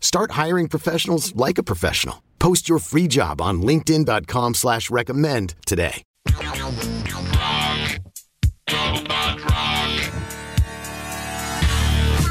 Start 0.00 0.32
hiring 0.32 0.68
professionals 0.68 1.34
like 1.36 1.56
a 1.58 1.62
professional. 1.62 2.22
Post 2.38 2.68
your 2.68 2.78
free 2.78 3.06
job 3.06 3.40
on 3.40 3.62
linkedin.com 3.62 4.54
slash 4.54 4.90
recommend 4.90 5.54
today. 5.66 6.02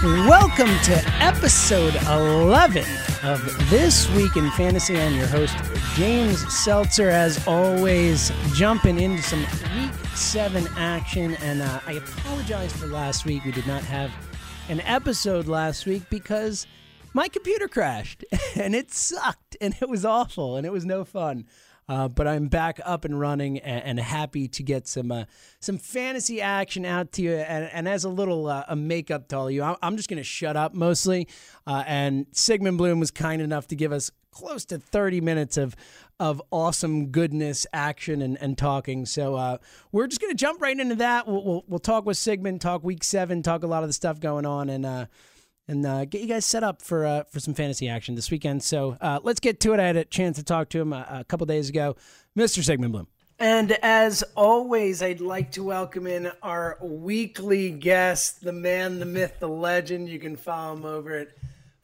Welcome 0.01 0.69
to 0.85 1.01
episode 1.19 1.93
11 2.07 2.85
of 3.23 3.69
This 3.69 4.09
Week 4.15 4.35
in 4.37 4.49
Fantasy. 4.51 4.99
I'm 4.99 5.13
your 5.13 5.27
host, 5.27 5.55
James 5.95 6.39
Seltzer, 6.53 7.09
as 7.09 7.45
always, 7.47 8.31
jumping 8.53 8.99
into 8.99 9.21
some 9.21 9.41
week 9.75 9.91
seven 10.15 10.67
action. 10.77 11.35
And 11.41 11.61
uh, 11.61 11.81
I 11.85 11.93
apologize 11.93 12.73
for 12.73 12.87
last 12.87 13.25
week. 13.25 13.43
We 13.43 13.51
did 13.51 13.67
not 13.67 13.83
have 13.83 14.09
an 14.69 14.79
episode 14.81 15.47
last 15.47 15.85
week 15.85 16.03
because 16.09 16.65
my 17.13 17.27
computer 17.27 17.67
crashed 17.67 18.23
and 18.55 18.75
it 18.75 18.91
sucked 18.91 19.57
and 19.61 19.75
it 19.81 19.89
was 19.89 20.05
awful 20.05 20.55
and 20.57 20.65
it 20.65 20.71
was 20.71 20.85
no 20.85 21.03
fun. 21.03 21.45
Uh, 21.87 22.07
but 22.07 22.27
I'm 22.27 22.49
back 22.49 22.79
up 22.85 23.03
and 23.03 23.19
running 23.19 23.57
and, 23.57 23.83
and 23.83 23.99
happy 23.99 24.47
to 24.47 24.61
get 24.61 24.87
some 24.87 25.11
uh, 25.11 25.25
some 25.59 25.79
fantasy 25.79 26.39
action 26.39 26.85
out 26.85 27.11
to 27.13 27.23
you. 27.23 27.33
And, 27.33 27.67
and 27.73 27.87
as 27.87 28.03
a 28.03 28.09
little 28.09 28.45
uh, 28.45 28.63
a 28.67 28.75
makeup 28.75 29.27
to 29.29 29.37
all 29.37 29.47
of 29.47 29.53
you, 29.53 29.63
I'm, 29.63 29.97
just 29.97 30.07
going 30.07 30.19
to 30.19 30.23
shut 30.23 30.55
up 30.55 30.75
mostly. 30.75 31.27
Uh, 31.65 31.83
and 31.87 32.27
Sigmund 32.31 32.77
Bloom 32.77 32.99
was 32.99 33.09
kind 33.09 33.41
enough 33.41 33.65
to 33.69 33.75
give 33.75 33.91
us 33.91 34.11
close 34.29 34.65
to 34.65 34.77
30 34.77 35.19
minutes 35.21 35.57
of 35.57 35.75
of 36.19 36.41
awesome 36.51 37.07
goodness, 37.07 37.65
action, 37.73 38.21
and, 38.21 38.37
and 38.39 38.55
talking. 38.55 39.07
So 39.07 39.35
uh, 39.35 39.57
we're 39.91 40.05
just 40.05 40.21
going 40.21 40.31
to 40.31 40.37
jump 40.37 40.61
right 40.61 40.77
into 40.77 40.95
that. 40.95 41.27
We'll, 41.27 41.43
we'll, 41.43 41.63
we'll 41.67 41.79
talk 41.79 42.05
with 42.05 42.17
Sigmund, 42.17 42.59
talk 42.61 42.83
week 42.83 43.03
seven, 43.03 43.41
talk 43.41 43.63
a 43.63 43.67
lot 43.67 43.83
of 43.83 43.89
the 43.89 43.93
stuff 43.93 44.19
going 44.19 44.45
on, 44.45 44.69
and 44.69 44.85
uh, 44.85 45.05
and 45.69 45.85
uh, 45.85 46.03
get 46.05 46.21
you 46.21 46.27
guys 46.27 46.45
set 46.45 46.63
up 46.63 46.81
for 46.81 47.05
uh, 47.05 47.23
for 47.25 47.39
some 47.39 47.53
fantasy 47.53 47.87
action 47.87 48.15
this 48.15 48.31
weekend. 48.31 48.63
So 48.63 48.97
uh, 48.99 49.19
let's 49.23 49.39
get 49.39 49.59
to 49.61 49.73
it. 49.73 49.79
I 49.79 49.85
had 49.85 49.97
a 49.97 50.03
chance 50.03 50.37
to 50.37 50.43
talk 50.43 50.69
to 50.69 50.81
him 50.81 50.91
a, 50.91 51.05
a 51.09 51.23
couple 51.23 51.45
days 51.45 51.69
ago, 51.69 51.95
Mr. 52.37 52.63
Sigmund 52.63 52.91
Bloom. 52.91 53.07
And 53.37 53.71
as 53.83 54.23
always, 54.35 55.01
I'd 55.01 55.21
like 55.21 55.51
to 55.53 55.63
welcome 55.63 56.07
in 56.07 56.29
our 56.43 56.77
weekly 56.81 57.69
guest, 57.69 58.41
the 58.43 58.51
man, 58.51 58.99
the 58.99 59.05
myth, 59.05 59.35
the 59.39 59.47
legend. 59.47 60.09
You 60.09 60.19
can 60.19 60.35
follow 60.35 60.75
him 60.75 60.85
over 60.85 61.15
at 61.19 61.29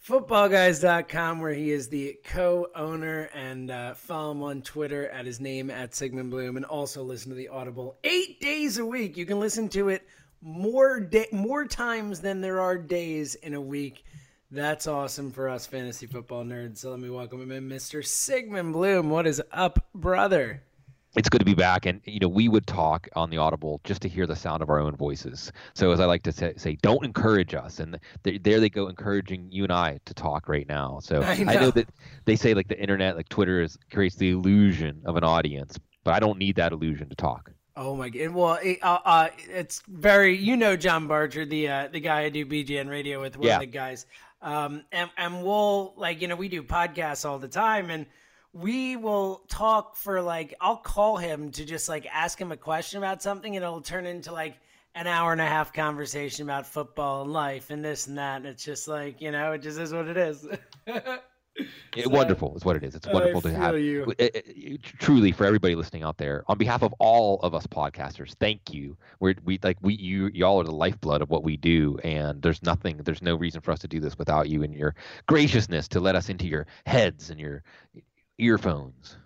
footballguys.com, 0.05 1.39
where 1.39 1.53
he 1.53 1.71
is 1.71 1.87
the 1.87 2.17
co 2.25 2.67
owner, 2.75 3.29
and 3.33 3.71
uh, 3.71 3.93
follow 3.93 4.31
him 4.31 4.43
on 4.43 4.63
Twitter 4.63 5.07
at 5.09 5.25
his 5.25 5.39
name 5.39 5.69
at 5.69 5.95
Sigmund 5.95 6.31
Bloom, 6.31 6.57
and 6.57 6.65
also 6.65 7.03
listen 7.03 7.29
to 7.29 7.35
the 7.35 7.49
Audible 7.49 7.97
eight 8.03 8.41
days 8.41 8.79
a 8.79 8.85
week. 8.85 9.15
You 9.15 9.27
can 9.27 9.39
listen 9.39 9.69
to 9.69 9.89
it 9.89 10.05
more 10.41 10.99
day, 10.99 11.27
more 11.31 11.65
times 11.65 12.19
than 12.21 12.41
there 12.41 12.59
are 12.59 12.77
days 12.77 13.35
in 13.35 13.53
a 13.53 13.61
week. 13.61 14.05
That's 14.51 14.87
awesome 14.87 15.31
for 15.31 15.49
us 15.49 15.65
fantasy 15.65 16.05
football 16.05 16.43
nerds. 16.43 16.77
So 16.77 16.91
let 16.91 16.99
me 16.99 17.09
welcome 17.09 17.41
him 17.41 17.51
in, 17.51 17.67
Mr. 17.67 18.05
Sigmund 18.05 18.73
Bloom. 18.73 19.09
What 19.09 19.27
is 19.27 19.41
up, 19.51 19.87
brother? 19.93 20.63
It's 21.17 21.29
good 21.29 21.39
to 21.39 21.45
be 21.45 21.53
back, 21.53 21.85
and 21.85 22.01
you 22.03 22.19
know 22.19 22.27
we 22.27 22.49
would 22.49 22.67
talk 22.67 23.07
on 23.15 23.29
the 23.29 23.37
Audible 23.37 23.79
just 23.85 24.01
to 24.01 24.09
hear 24.09 24.27
the 24.27 24.35
sound 24.35 24.61
of 24.61 24.69
our 24.69 24.79
own 24.79 24.97
voices. 24.97 25.51
So 25.73 25.91
as 25.91 26.01
I 26.01 26.05
like 26.05 26.23
to 26.23 26.31
say, 26.33 26.53
say 26.57 26.75
don't 26.81 27.05
encourage 27.05 27.55
us, 27.55 27.79
and 27.79 27.97
th- 28.25 28.43
there 28.43 28.59
they 28.59 28.69
go 28.69 28.87
encouraging 28.87 29.49
you 29.49 29.63
and 29.63 29.71
I 29.71 29.99
to 30.05 30.13
talk 30.13 30.49
right 30.49 30.67
now. 30.67 30.99
So 31.01 31.21
I 31.23 31.37
know. 31.37 31.51
I 31.51 31.55
know 31.55 31.71
that 31.71 31.87
they 32.25 32.35
say 32.35 32.53
like 32.53 32.67
the 32.67 32.79
internet, 32.79 33.15
like 33.15 33.29
Twitter, 33.29 33.61
is 33.61 33.77
creates 33.91 34.17
the 34.17 34.31
illusion 34.31 35.01
of 35.05 35.15
an 35.15 35.23
audience, 35.23 35.79
but 36.03 36.13
I 36.13 36.19
don't 36.19 36.37
need 36.37 36.57
that 36.57 36.73
illusion 36.73 37.07
to 37.07 37.15
talk. 37.15 37.49
Oh 37.77 37.95
my 37.95 38.09
god! 38.09 38.29
Well, 38.29 38.53
it, 38.63 38.79
uh, 38.81 38.99
uh, 39.03 39.27
it's 39.49 39.81
very 39.87 40.37
you 40.37 40.55
know 40.55 40.75
John 40.77 41.07
Barger, 41.07 41.45
the 41.45 41.67
uh, 41.67 41.87
the 41.91 41.99
guy 41.99 42.21
I 42.21 42.29
do 42.29 42.45
BGN 42.45 42.89
Radio 42.89 43.21
with, 43.21 43.37
one 43.37 43.47
Yeah. 43.47 43.55
of 43.55 43.59
the 43.61 43.65
guys, 43.67 44.05
um, 44.41 44.83
and 44.91 45.09
and 45.17 45.43
we'll 45.43 45.93
like 45.97 46.21
you 46.21 46.27
know 46.29 46.35
we 46.37 46.47
do 46.47 46.63
podcasts 46.63 47.25
all 47.27 47.37
the 47.37 47.49
time, 47.49 47.89
and 47.89 48.05
we 48.53 48.95
will 48.95 49.43
talk 49.49 49.97
for 49.97 50.21
like 50.21 50.53
I'll 50.61 50.77
call 50.77 51.17
him 51.17 51.51
to 51.51 51.65
just 51.65 51.89
like 51.89 52.07
ask 52.11 52.39
him 52.39 52.53
a 52.53 52.57
question 52.57 52.97
about 52.97 53.21
something, 53.21 53.55
and 53.57 53.63
it'll 53.65 53.81
turn 53.81 54.05
into 54.05 54.31
like 54.31 54.57
an 54.95 55.07
hour 55.07 55.33
and 55.33 55.41
a 55.41 55.45
half 55.45 55.73
conversation 55.73 56.45
about 56.45 56.65
football 56.65 57.23
and 57.23 57.33
life 57.33 57.69
and 57.71 57.83
this 57.83 58.07
and 58.07 58.17
that, 58.17 58.37
and 58.37 58.45
it's 58.45 58.63
just 58.63 58.87
like 58.87 59.19
you 59.19 59.31
know 59.31 59.51
it 59.51 59.61
just 59.61 59.77
is 59.79 59.91
what 59.91 60.07
it 60.07 60.15
is. 60.15 60.47
So- 62.03 62.09
wonderful 62.09 62.55
is 62.57 62.65
what 62.65 62.75
it 62.75 62.83
is. 62.83 62.95
It's 62.95 63.07
wonderful 63.07 63.41
to 63.41 63.51
have. 63.53 63.79
you. 63.79 64.13
it- 64.19 64.35
it- 64.35 64.45
it- 64.47 64.83
truly, 64.83 65.31
for 65.31 65.45
everybody 65.45 65.75
listening 65.75 66.03
out 66.03 66.17
there, 66.17 66.43
on 66.47 66.57
behalf 66.57 66.81
of 66.83 66.93
all 66.99 67.39
of 67.41 67.55
us 67.55 67.65
podcasters, 67.67 68.33
thank 68.33 68.73
you. 68.73 68.97
We're 69.21 69.35
we 69.45 69.59
like 69.63 69.77
we 69.81 69.93
you 69.95 70.29
y'all 70.33 70.59
are 70.59 70.65
the 70.65 70.71
lifeblood 70.75 71.21
of 71.21 71.29
what 71.29 71.43
we 71.43 71.55
do, 71.55 71.97
and 72.03 72.41
there's 72.41 72.61
nothing, 72.61 72.97
there's 72.97 73.21
no 73.21 73.35
reason 73.35 73.61
for 73.61 73.71
us 73.71 73.79
to 73.79 73.87
do 73.87 73.99
this 74.01 74.17
without 74.17 74.49
you 74.49 74.63
and 74.63 74.73
your 74.73 74.95
graciousness 75.27 75.87
to 75.89 75.99
let 76.01 76.15
us 76.15 76.27
into 76.29 76.45
your 76.47 76.67
heads 76.85 77.29
and 77.29 77.39
your 77.39 77.63
earphones. 78.37 79.17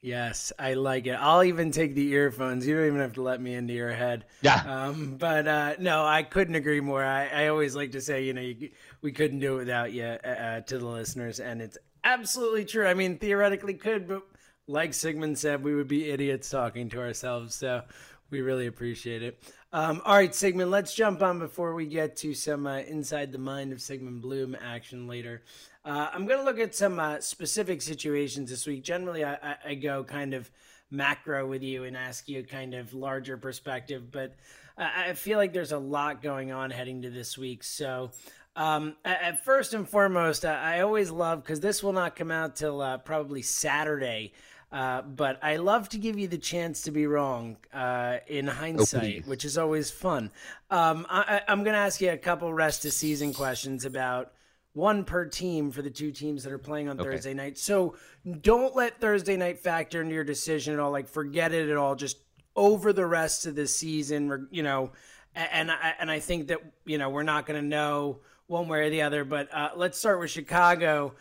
Yes, 0.00 0.52
I 0.58 0.74
like 0.74 1.06
it. 1.06 1.14
I'll 1.14 1.42
even 1.42 1.72
take 1.72 1.94
the 1.94 2.12
earphones. 2.12 2.66
You 2.66 2.76
don't 2.76 2.86
even 2.86 3.00
have 3.00 3.14
to 3.14 3.22
let 3.22 3.40
me 3.40 3.54
into 3.54 3.74
your 3.74 3.92
head. 3.92 4.26
Yeah. 4.42 4.62
Um, 4.66 5.16
but 5.18 5.48
uh, 5.48 5.74
no, 5.80 6.04
I 6.04 6.22
couldn't 6.22 6.54
agree 6.54 6.80
more. 6.80 7.04
I, 7.04 7.26
I 7.26 7.48
always 7.48 7.74
like 7.74 7.92
to 7.92 8.00
say, 8.00 8.24
you 8.24 8.32
know, 8.32 8.40
you, 8.40 8.70
we 9.02 9.10
couldn't 9.10 9.40
do 9.40 9.54
it 9.54 9.58
without 9.58 9.92
you 9.92 10.04
uh, 10.04 10.28
uh, 10.28 10.60
to 10.60 10.78
the 10.78 10.86
listeners, 10.86 11.40
and 11.40 11.60
it's 11.60 11.78
absolutely 12.04 12.64
true. 12.64 12.86
I 12.86 12.94
mean, 12.94 13.18
theoretically 13.18 13.74
could, 13.74 14.06
but 14.06 14.22
like 14.68 14.94
Sigmund 14.94 15.38
said, 15.38 15.64
we 15.64 15.74
would 15.74 15.88
be 15.88 16.10
idiots 16.10 16.48
talking 16.48 16.88
to 16.90 17.00
ourselves. 17.00 17.54
So 17.56 17.82
we 18.30 18.40
really 18.40 18.66
appreciate 18.66 19.22
it. 19.22 19.42
Um, 19.72 20.00
all 20.04 20.16
right, 20.16 20.34
Sigmund, 20.34 20.70
let's 20.70 20.94
jump 20.94 21.22
on 21.22 21.38
before 21.38 21.74
we 21.74 21.86
get 21.86 22.16
to 22.18 22.34
some 22.34 22.66
uh, 22.66 22.78
inside 22.78 23.32
the 23.32 23.38
mind 23.38 23.72
of 23.72 23.82
Sigmund 23.82 24.22
Bloom 24.22 24.56
action 24.58 25.06
later. 25.06 25.42
Uh, 25.84 26.08
I'm 26.12 26.26
going 26.26 26.38
to 26.38 26.44
look 26.44 26.58
at 26.58 26.74
some 26.74 26.98
uh, 26.98 27.20
specific 27.20 27.82
situations 27.82 28.50
this 28.50 28.66
week. 28.66 28.82
Generally, 28.82 29.24
I, 29.24 29.34
I, 29.34 29.56
I 29.66 29.74
go 29.74 30.04
kind 30.04 30.34
of 30.34 30.50
macro 30.90 31.46
with 31.46 31.62
you 31.62 31.84
and 31.84 31.96
ask 31.96 32.28
you 32.28 32.42
kind 32.42 32.74
of 32.74 32.94
larger 32.94 33.36
perspective. 33.36 34.10
But 34.10 34.36
I 34.78 35.14
feel 35.14 35.38
like 35.38 35.52
there's 35.52 35.72
a 35.72 35.78
lot 35.78 36.22
going 36.22 36.52
on 36.52 36.70
heading 36.70 37.02
to 37.02 37.10
this 37.10 37.36
week. 37.36 37.64
So, 37.64 38.10
um, 38.54 38.96
at 39.04 39.44
first 39.44 39.74
and 39.74 39.88
foremost, 39.88 40.44
I 40.44 40.80
always 40.80 41.10
love 41.10 41.42
because 41.42 41.60
this 41.60 41.82
will 41.82 41.92
not 41.92 42.16
come 42.16 42.30
out 42.30 42.56
till 42.56 42.80
uh, 42.80 42.98
probably 42.98 43.42
Saturday. 43.42 44.32
Uh, 44.70 45.00
but 45.00 45.38
I 45.42 45.56
love 45.56 45.88
to 45.90 45.98
give 45.98 46.18
you 46.18 46.28
the 46.28 46.38
chance 46.38 46.82
to 46.82 46.90
be 46.90 47.06
wrong 47.06 47.56
uh, 47.72 48.18
in 48.26 48.46
hindsight, 48.46 49.22
oh, 49.24 49.30
which 49.30 49.44
is 49.46 49.56
always 49.56 49.90
fun. 49.90 50.30
Um, 50.70 51.06
I, 51.08 51.40
am 51.48 51.64
going 51.64 51.72
to 51.72 51.80
ask 51.80 52.00
you 52.02 52.10
a 52.10 52.18
couple 52.18 52.52
rest 52.52 52.84
of 52.84 52.92
season 52.92 53.32
questions 53.32 53.86
about 53.86 54.32
one 54.72 55.04
per 55.04 55.24
team 55.24 55.70
for 55.70 55.82
the 55.82 55.90
two 55.90 56.12
teams 56.12 56.44
that 56.44 56.52
are 56.52 56.58
playing 56.58 56.88
on 56.88 57.00
okay. 57.00 57.10
Thursday 57.10 57.34
night. 57.34 57.58
So 57.58 57.96
don't 58.40 58.76
let 58.76 59.00
Thursday 59.00 59.36
night 59.36 59.58
factor 59.58 60.00
into 60.00 60.14
your 60.14 60.24
decision 60.24 60.74
at 60.74 60.80
all. 60.80 60.90
Like 60.90 61.08
forget 61.08 61.52
it 61.52 61.68
at 61.68 61.76
all. 61.76 61.94
Just 61.94 62.18
over 62.54 62.92
the 62.92 63.06
rest 63.06 63.46
of 63.46 63.54
the 63.54 63.66
season, 63.66 64.48
you 64.50 64.62
know. 64.62 64.92
And 65.34 65.70
I, 65.70 65.94
and 66.00 66.10
I 66.10 66.20
think 66.20 66.48
that 66.48 66.58
you 66.84 66.98
know 66.98 67.10
we're 67.10 67.22
not 67.22 67.46
going 67.46 67.60
to 67.60 67.66
know 67.66 68.20
one 68.46 68.66
way 68.68 68.80
or 68.80 68.90
the 68.90 69.02
other. 69.02 69.24
But 69.24 69.52
uh, 69.54 69.70
let's 69.76 69.98
start 69.98 70.20
with 70.20 70.30
Chicago. 70.30 71.14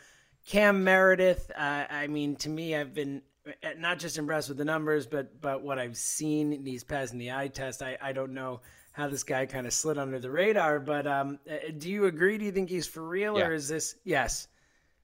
Cam 0.47 0.83
Meredith. 0.83 1.51
Uh, 1.55 1.85
I 1.89 2.07
mean, 2.07 2.35
to 2.37 2.49
me, 2.49 2.75
I've 2.75 2.93
been 2.93 3.21
uh, 3.45 3.69
not 3.77 3.99
just 3.99 4.17
impressed 4.17 4.49
with 4.49 4.57
the 4.57 4.65
numbers, 4.65 5.05
but 5.05 5.39
but 5.41 5.61
what 5.61 5.77
I've 5.77 5.97
seen. 5.97 6.53
in 6.53 6.63
these 6.63 6.85
He's 6.89 7.11
in 7.11 7.17
the 7.17 7.31
eye 7.31 7.49
test. 7.49 7.81
I, 7.83 7.97
I 8.01 8.13
don't 8.13 8.33
know 8.33 8.61
how 8.97 9.07
this 9.07 9.23
guy 9.23 9.45
kind 9.45 9.67
of 9.67 9.73
slid 9.73 9.99
under 9.99 10.17
the 10.17 10.29
radar, 10.29 10.79
but 10.79 11.05
um, 11.05 11.37
uh, 11.49 11.57
do 11.77 11.87
you 11.87 12.05
agree? 12.05 12.35
Do 12.39 12.45
you 12.45 12.51
think 12.51 12.67
he's 12.67 12.87
for 12.87 13.07
real, 13.07 13.37
yeah. 13.37 13.45
or 13.45 13.53
is 13.53 13.67
this 13.67 13.95
yes? 14.03 14.47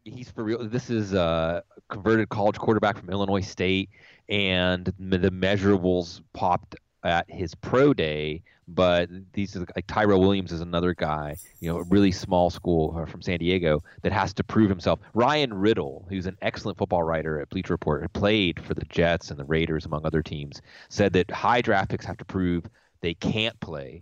He's 0.04 0.32
for 0.32 0.44
real. 0.44 0.68
This 0.68 0.90
is 0.90 1.14
a 1.14 1.64
converted 1.90 2.30
college 2.30 2.58
quarterback 2.58 2.98
from 2.98 3.12
Illinois 3.12 3.42
State, 3.42 3.92
and 4.30 4.92
the 4.98 5.30
measurables 5.30 6.22
popped 6.34 6.76
at 7.04 7.30
his 7.30 7.54
pro 7.54 7.94
day, 7.94 8.42
but 8.68 9.10
these 9.34 9.56
are 9.56 9.60
like 9.60 9.86
Tyrell 9.86 10.22
Williams 10.22 10.52
is 10.52 10.62
another 10.62 10.96
guy, 10.96 11.36
you 11.60 11.72
know, 11.72 11.78
a 11.78 11.84
really 11.84 12.12
small 12.12 12.50
school 12.50 12.98
uh, 12.98 13.06
from 13.06 13.22
San 13.22 13.38
Diego 13.38 13.84
that 14.02 14.12
has 14.12 14.34
to 14.34 14.44
prove 14.44 14.70
himself. 14.70 15.02
Ryan 15.14 15.54
Riddle, 15.54 16.08
who's 16.10 16.26
an 16.26 16.38
excellent 16.42 16.80
football 16.80 17.04
writer 17.04 17.40
at 17.40 17.50
Bleacher 17.50 17.74
Report, 17.76 18.12
played 18.14 18.60
for 18.66 18.74
the 18.74 18.86
Jets 18.86 19.30
and 19.30 19.40
the 19.40 19.46
Raiders 19.46 19.86
among 19.86 20.04
other 20.04 20.24
teams, 20.24 20.64
said 20.90 21.14
that 21.14 21.30
high 21.30 21.62
draft 21.62 21.92
picks 21.92 22.06
have 22.06 22.18
to 22.18 22.26
prove 22.26 22.66
they 23.04 23.14
can't 23.14 23.60
play, 23.60 24.02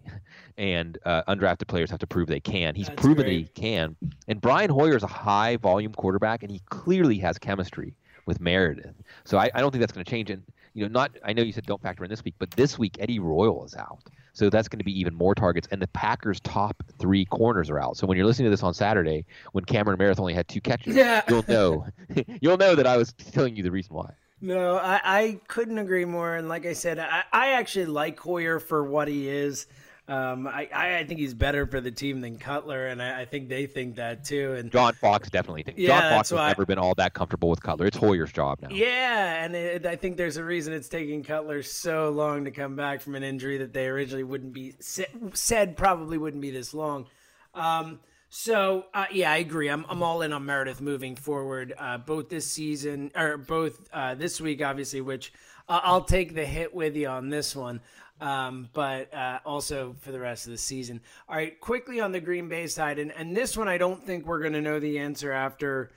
and 0.60 1.00
uh, 1.06 1.24
undrafted 1.24 1.68
players 1.68 1.90
have 1.90 2.00
to 2.00 2.08
prove 2.08 2.28
they 2.28 2.40
can. 2.40 2.76
He's 2.76 2.86
That's 2.86 3.02
proven 3.02 3.24
great. 3.24 3.52
that 3.56 3.62
he 3.62 3.70
can. 3.72 3.96
And 4.28 4.40
Brian 4.40 4.70
Hoyer 4.70 4.96
is 4.96 5.02
a 5.02 5.08
high 5.08 5.58
volume 5.58 5.92
quarterback, 5.92 6.44
and 6.44 6.52
he 6.52 6.62
clearly 6.70 7.18
has 7.18 7.40
chemistry 7.40 7.96
with 8.28 8.40
Meredith. 8.40 8.94
So 9.26 9.40
I, 9.40 9.50
I 9.56 9.60
don't 9.60 9.72
think 9.72 9.80
that's 9.80 9.92
going 9.92 10.06
to 10.06 10.10
change. 10.10 10.30
And 10.30 10.44
you 10.76 10.84
know, 10.84 10.88
not 10.88 11.18
I 11.26 11.34
know 11.34 11.42
you 11.42 11.52
said 11.52 11.66
don't 11.66 11.82
factor 11.82 12.04
in 12.04 12.12
this 12.12 12.24
week, 12.24 12.36
but 12.38 12.52
this 12.52 12.78
week 12.78 12.98
Eddie 13.00 13.18
Royal 13.18 13.66
is 13.66 13.76
out. 13.76 14.04
So 14.34 14.52
that's 14.52 14.68
going 14.68 14.78
to 14.78 14.86
be 14.86 14.98
even 14.98 15.16
more 15.16 15.34
targets. 15.34 15.68
And 15.72 15.82
the 15.82 15.88
Packers' 15.88 16.40
top 16.40 16.84
three 17.00 17.26
corners 17.26 17.72
are 17.72 17.80
out. 17.80 17.98
So 17.98 18.06
when 18.06 18.18
you're 18.18 18.28
listening 18.28 18.46
to 18.46 18.50
this 18.52 18.64
on 18.64 18.76
Saturday, 18.76 19.26
when 19.54 19.66
Cameron 19.66 19.98
Meredith 19.98 20.20
only 20.20 20.36
had 20.36 20.48
two 20.48 20.62
catches, 20.62 20.96
yeah. 20.96 21.24
you'll 21.28 21.44
know 21.48 21.88
you'll 22.40 22.58
know 22.58 22.76
that 22.76 22.86
I 22.86 22.98
was 22.98 23.14
telling 23.14 23.56
you 23.56 23.64
the 23.64 23.72
reason 23.72 23.96
why. 23.96 24.14
No, 24.42 24.78
I, 24.78 25.02
I 25.04 25.40
couldn't 25.48 25.78
agree 25.78 26.06
more. 26.06 26.36
And 26.36 26.50
like 26.50 26.66
I 26.66 26.74
said, 26.74 26.98
I, 27.00 27.24
I 27.32 27.52
actually 27.54 27.86
like 27.86 28.20
Hoyer 28.20 28.60
for 28.60 28.84
what 28.84 29.08
he 29.08 29.30
is. 29.30 29.68
Um, 30.08 30.46
I, 30.46 30.68
I 30.74 31.06
think 31.06 31.20
he's 31.22 31.34
better 31.34 31.66
for 31.66 31.80
the 31.80 31.92
team 31.92 32.20
than 32.20 32.38
Cutler, 32.38 32.88
and 32.88 33.02
I, 33.02 33.22
I 33.22 33.26
think 33.26 33.48
they 33.48 33.66
think 33.66 33.96
that 33.96 34.26
too. 34.26 34.56
And 34.56 34.70
John 34.70 34.94
Fox 34.94 35.30
definitely 35.30 35.64
thinks. 35.64 35.80
Yeah, 35.80 36.02
John 36.02 36.12
Fox 36.12 36.30
has 36.32 36.38
never 36.38 36.66
been 36.66 36.80
all 36.80 36.94
that 36.96 37.14
comfortable 37.14 37.50
with 37.50 37.62
Cutler. 37.62 37.86
It's 37.86 37.96
Hoyer's 37.96 38.34
job 38.34 38.60
now. 38.62 38.70
Yeah, 38.72 39.46
and 39.46 39.56
it, 39.56 39.86
I 39.86 39.96
think 39.96 40.18
there's 40.18 40.36
a 40.36 40.44
reason 40.44 40.74
it's 40.74 40.90
taking 40.90 41.24
Cutler 41.24 41.64
so 41.64 42.10
long 42.10 42.44
to 42.44 42.52
come 42.52 42.76
back 42.76 43.00
from 43.00 43.16
an 43.16 43.24
injury 43.24 43.60
that 43.60 43.72
they 43.72 43.88
originally 43.88 44.24
wouldn't 44.24 44.52
be 44.52 44.74
said 44.80 45.78
probably 45.78 46.18
wouldn't 46.18 46.42
be 46.42 46.52
this 46.52 46.74
long. 46.74 47.06
Um, 47.54 48.00
so 48.32 48.86
uh, 48.96 49.06
yeah, 49.12 49.32
I 49.32 49.38
agree. 49.38 49.70
I'm 49.70 49.86
I'm 49.88 50.02
all 50.02 50.24
in 50.24 50.34
on 50.34 50.44
Meredith 50.44 50.82
moving 50.82 51.16
forward, 51.16 51.76
uh, 51.78 52.00
both 52.00 52.30
this 52.30 52.48
season 52.48 53.12
or 53.16 53.38
both 53.38 53.88
uh, 53.94 54.16
this 54.16 54.42
week, 54.42 54.64
obviously. 54.64 55.02
Which 55.02 55.32
uh, 55.70 55.82
I'll 55.84 56.04
take 56.04 56.34
the 56.34 56.46
hit 56.46 56.74
with 56.74 56.96
you 56.96 57.08
on 57.08 57.30
this 57.30 57.56
one 57.56 57.82
um, 58.22 58.70
but 58.74 59.14
uh, 59.14 59.40
also 59.46 59.96
for 60.00 60.12
the 60.12 60.20
rest 60.20 60.46
of 60.46 60.52
the 60.52 60.58
season. 60.58 61.02
All 61.28 61.36
right, 61.36 61.60
quickly 61.60 62.00
on 62.00 62.12
the 62.12 62.22
Green 62.22 62.48
Bay 62.48 62.68
side, 62.68 63.00
and, 63.00 63.12
and 63.12 63.36
this 63.36 63.58
one 63.58 63.68
I 63.68 63.78
don't 63.78 64.06
think 64.06 64.26
we're 64.26 64.40
going 64.40 64.54
to 64.54 64.62
know 64.62 64.80
the 64.80 65.00
answer 65.00 65.32
after 65.32 65.92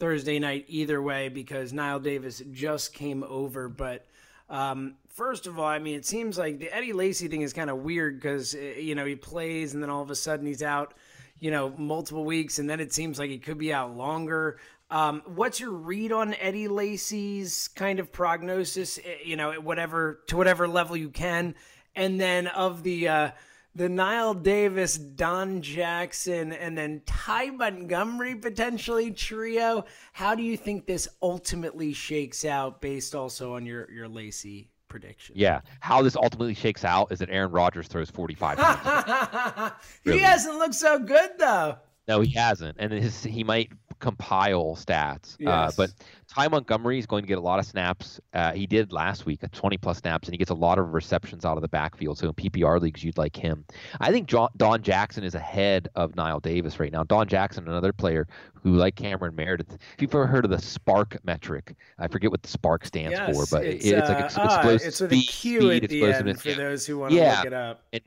Thursday 0.00 0.38
night 0.40 0.64
either 0.68 1.00
way 1.00 1.28
because 1.28 1.72
Knile 1.72 2.02
Davis 2.02 2.42
just 2.52 2.92
came 2.92 3.22
over. 3.22 3.68
But 3.68 4.06
um, 4.50 4.96
first 5.08 5.46
of 5.46 5.58
all, 5.58 5.66
I 5.66 5.78
mean, 5.78 5.94
it 5.94 6.04
seems 6.04 6.36
like 6.36 6.58
the 6.58 6.74
Eddie 6.74 6.92
Lacy 6.92 7.28
thing 7.28 7.42
is 7.42 7.52
kind 7.52 7.70
of 7.70 7.78
weird 7.78 8.16
because, 8.20 8.54
uh, 8.54 8.58
you 8.58 8.96
know, 8.96 9.04
he 9.04 9.14
plays 9.14 9.74
and 9.74 9.82
then 9.82 9.90
all 9.90 10.02
of 10.02 10.10
a 10.10 10.16
sudden 10.16 10.46
he's 10.46 10.62
out 10.62 10.94
you 11.40 11.50
know, 11.50 11.72
multiple 11.76 12.24
weeks, 12.24 12.58
and 12.58 12.68
then 12.68 12.80
it 12.80 12.92
seems 12.92 13.18
like 13.18 13.30
it 13.30 13.42
could 13.42 13.58
be 13.58 13.72
out 13.72 13.96
longer. 13.96 14.58
Um, 14.90 15.22
what's 15.26 15.60
your 15.60 15.72
read 15.72 16.12
on 16.12 16.34
Eddie 16.34 16.68
Lacy's 16.68 17.68
kind 17.68 18.00
of 18.00 18.10
prognosis? 18.10 18.98
Eh, 18.98 19.18
you 19.24 19.36
know, 19.36 19.52
whatever 19.54 20.20
to 20.28 20.36
whatever 20.36 20.66
level 20.66 20.96
you 20.96 21.10
can, 21.10 21.54
and 21.94 22.20
then 22.20 22.46
of 22.46 22.82
the 22.82 23.08
uh, 23.08 23.30
the 23.74 23.88
Knile 23.88 24.42
Davis, 24.42 24.96
Don 24.96 25.60
Jackson, 25.62 26.52
and 26.52 26.76
then 26.76 27.02
Ty 27.06 27.50
Montgomery 27.50 28.34
potentially 28.34 29.12
trio. 29.12 29.84
How 30.12 30.34
do 30.34 30.42
you 30.42 30.56
think 30.56 30.86
this 30.86 31.06
ultimately 31.22 31.92
shakes 31.92 32.44
out, 32.44 32.80
based 32.80 33.14
also 33.14 33.54
on 33.54 33.66
your 33.66 33.90
your 33.90 34.08
Lacy 34.08 34.70
prediction? 34.88 35.34
Yeah, 35.36 35.60
how 35.80 36.02
this 36.02 36.16
ultimately 36.16 36.54
shakes 36.54 36.84
out 36.84 37.12
is 37.12 37.18
that 37.20 37.30
Aaron 37.30 37.50
Rodgers 37.50 37.88
throws 37.88 38.10
forty 38.10 38.34
five. 38.34 38.58
really. 40.04 40.18
He 40.18 40.24
hasn't 40.24 40.58
looked 40.58 40.74
so 40.74 40.98
good 40.98 41.30
though. 41.38 41.76
No, 42.06 42.20
he 42.20 42.30
hasn't, 42.30 42.76
and 42.78 42.92
his 42.92 43.22
he 43.22 43.44
might 43.44 43.70
compile 43.98 44.76
stats. 44.76 45.34
Uh, 45.34 45.36
yes. 45.38 45.48
Uh, 45.48 45.72
but 45.76 45.92
Ty 46.28 46.48
Montgomery 46.48 46.98
is 46.98 47.06
going 47.06 47.22
to 47.22 47.26
get 47.26 47.38
a 47.38 47.40
lot 47.40 47.58
of 47.58 47.66
snaps. 47.66 48.20
Uh, 48.34 48.52
he 48.52 48.66
did 48.66 48.92
last 48.92 49.26
week, 49.26 49.40
20 49.50 49.76
plus 49.78 49.98
snaps, 49.98 50.28
and 50.28 50.34
he 50.34 50.38
gets 50.38 50.50
a 50.50 50.54
lot 50.54 50.78
of 50.78 50.92
receptions 50.92 51.44
out 51.44 51.56
of 51.56 51.62
the 51.62 51.68
backfield. 51.68 52.18
So 52.18 52.28
in 52.28 52.34
PPR 52.34 52.80
leagues, 52.80 53.02
you'd 53.02 53.18
like 53.18 53.36
him. 53.36 53.64
I 54.00 54.12
think 54.12 54.28
John, 54.28 54.48
Don 54.56 54.82
Jackson 54.82 55.24
is 55.24 55.34
ahead 55.34 55.88
of 55.94 56.12
Knile 56.12 56.42
Davis 56.42 56.78
right 56.78 56.92
now. 56.92 57.04
Don 57.04 57.26
Jackson, 57.26 57.66
another 57.66 57.92
player 57.92 58.26
who, 58.54 58.74
like 58.74 58.96
Cameron 58.96 59.34
Meredith, 59.34 59.72
if 59.72 60.02
you've 60.02 60.14
ever 60.14 60.26
heard 60.26 60.44
of 60.44 60.50
the 60.50 60.58
SPARQ 60.58 61.18
metric, 61.24 61.74
I 61.98 62.08
forget 62.08 62.30
what 62.30 62.42
the 62.42 62.48
SPARQ 62.48 62.86
stands 62.86 63.12
yes, 63.12 63.34
for, 63.34 63.46
but 63.50 63.66
it's, 63.66 63.86
it, 63.86 63.98
it's 63.98 64.08
like 64.08 64.24
ex- 64.24 64.38
uh, 64.38 64.42
explosive 64.42 64.88
it's 64.88 65.00
with 65.00 65.10
speed, 65.10 65.28
a 65.28 65.32
Q 65.32 65.60
speed, 65.60 65.84
at 65.84 65.90
the 65.90 66.04
end 66.04 66.40
for 66.40 66.54
those 66.54 66.86
who 66.86 66.98
want 66.98 67.12
to 67.12 67.16
yeah. 67.16 67.38
look 67.38 67.46
it 67.46 67.52
up. 67.52 67.82
And 67.92 68.02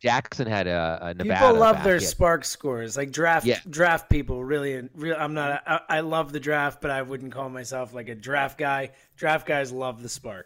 Jackson 0.00 0.46
had 0.46 0.66
a, 0.66 0.98
a 1.00 1.14
Nevada. 1.14 1.46
People 1.46 1.60
love 1.60 1.82
their 1.82 1.98
SPARQ 1.98 2.44
scores, 2.44 2.96
like 2.96 3.10
draft 3.10 3.46
yeah. 3.46 3.60
draft 3.68 4.10
people. 4.10 4.44
Really, 4.44 4.88
real. 4.94 5.16
I'm 5.18 5.34
not. 5.34 5.62
I, 5.66 5.80
I 5.88 6.00
love 6.00 6.32
the 6.32 6.40
draft, 6.40 6.82
but 6.82 6.90
I 6.90 7.02
wouldn't 7.02 7.32
call 7.32 7.48
myself 7.48 7.94
like 7.94 8.08
a 8.08 8.14
draft 8.14 8.58
guy. 8.58 8.90
Draft 9.16 9.46
guys 9.46 9.72
love 9.72 10.02
the 10.02 10.08
SPARQ. 10.08 10.44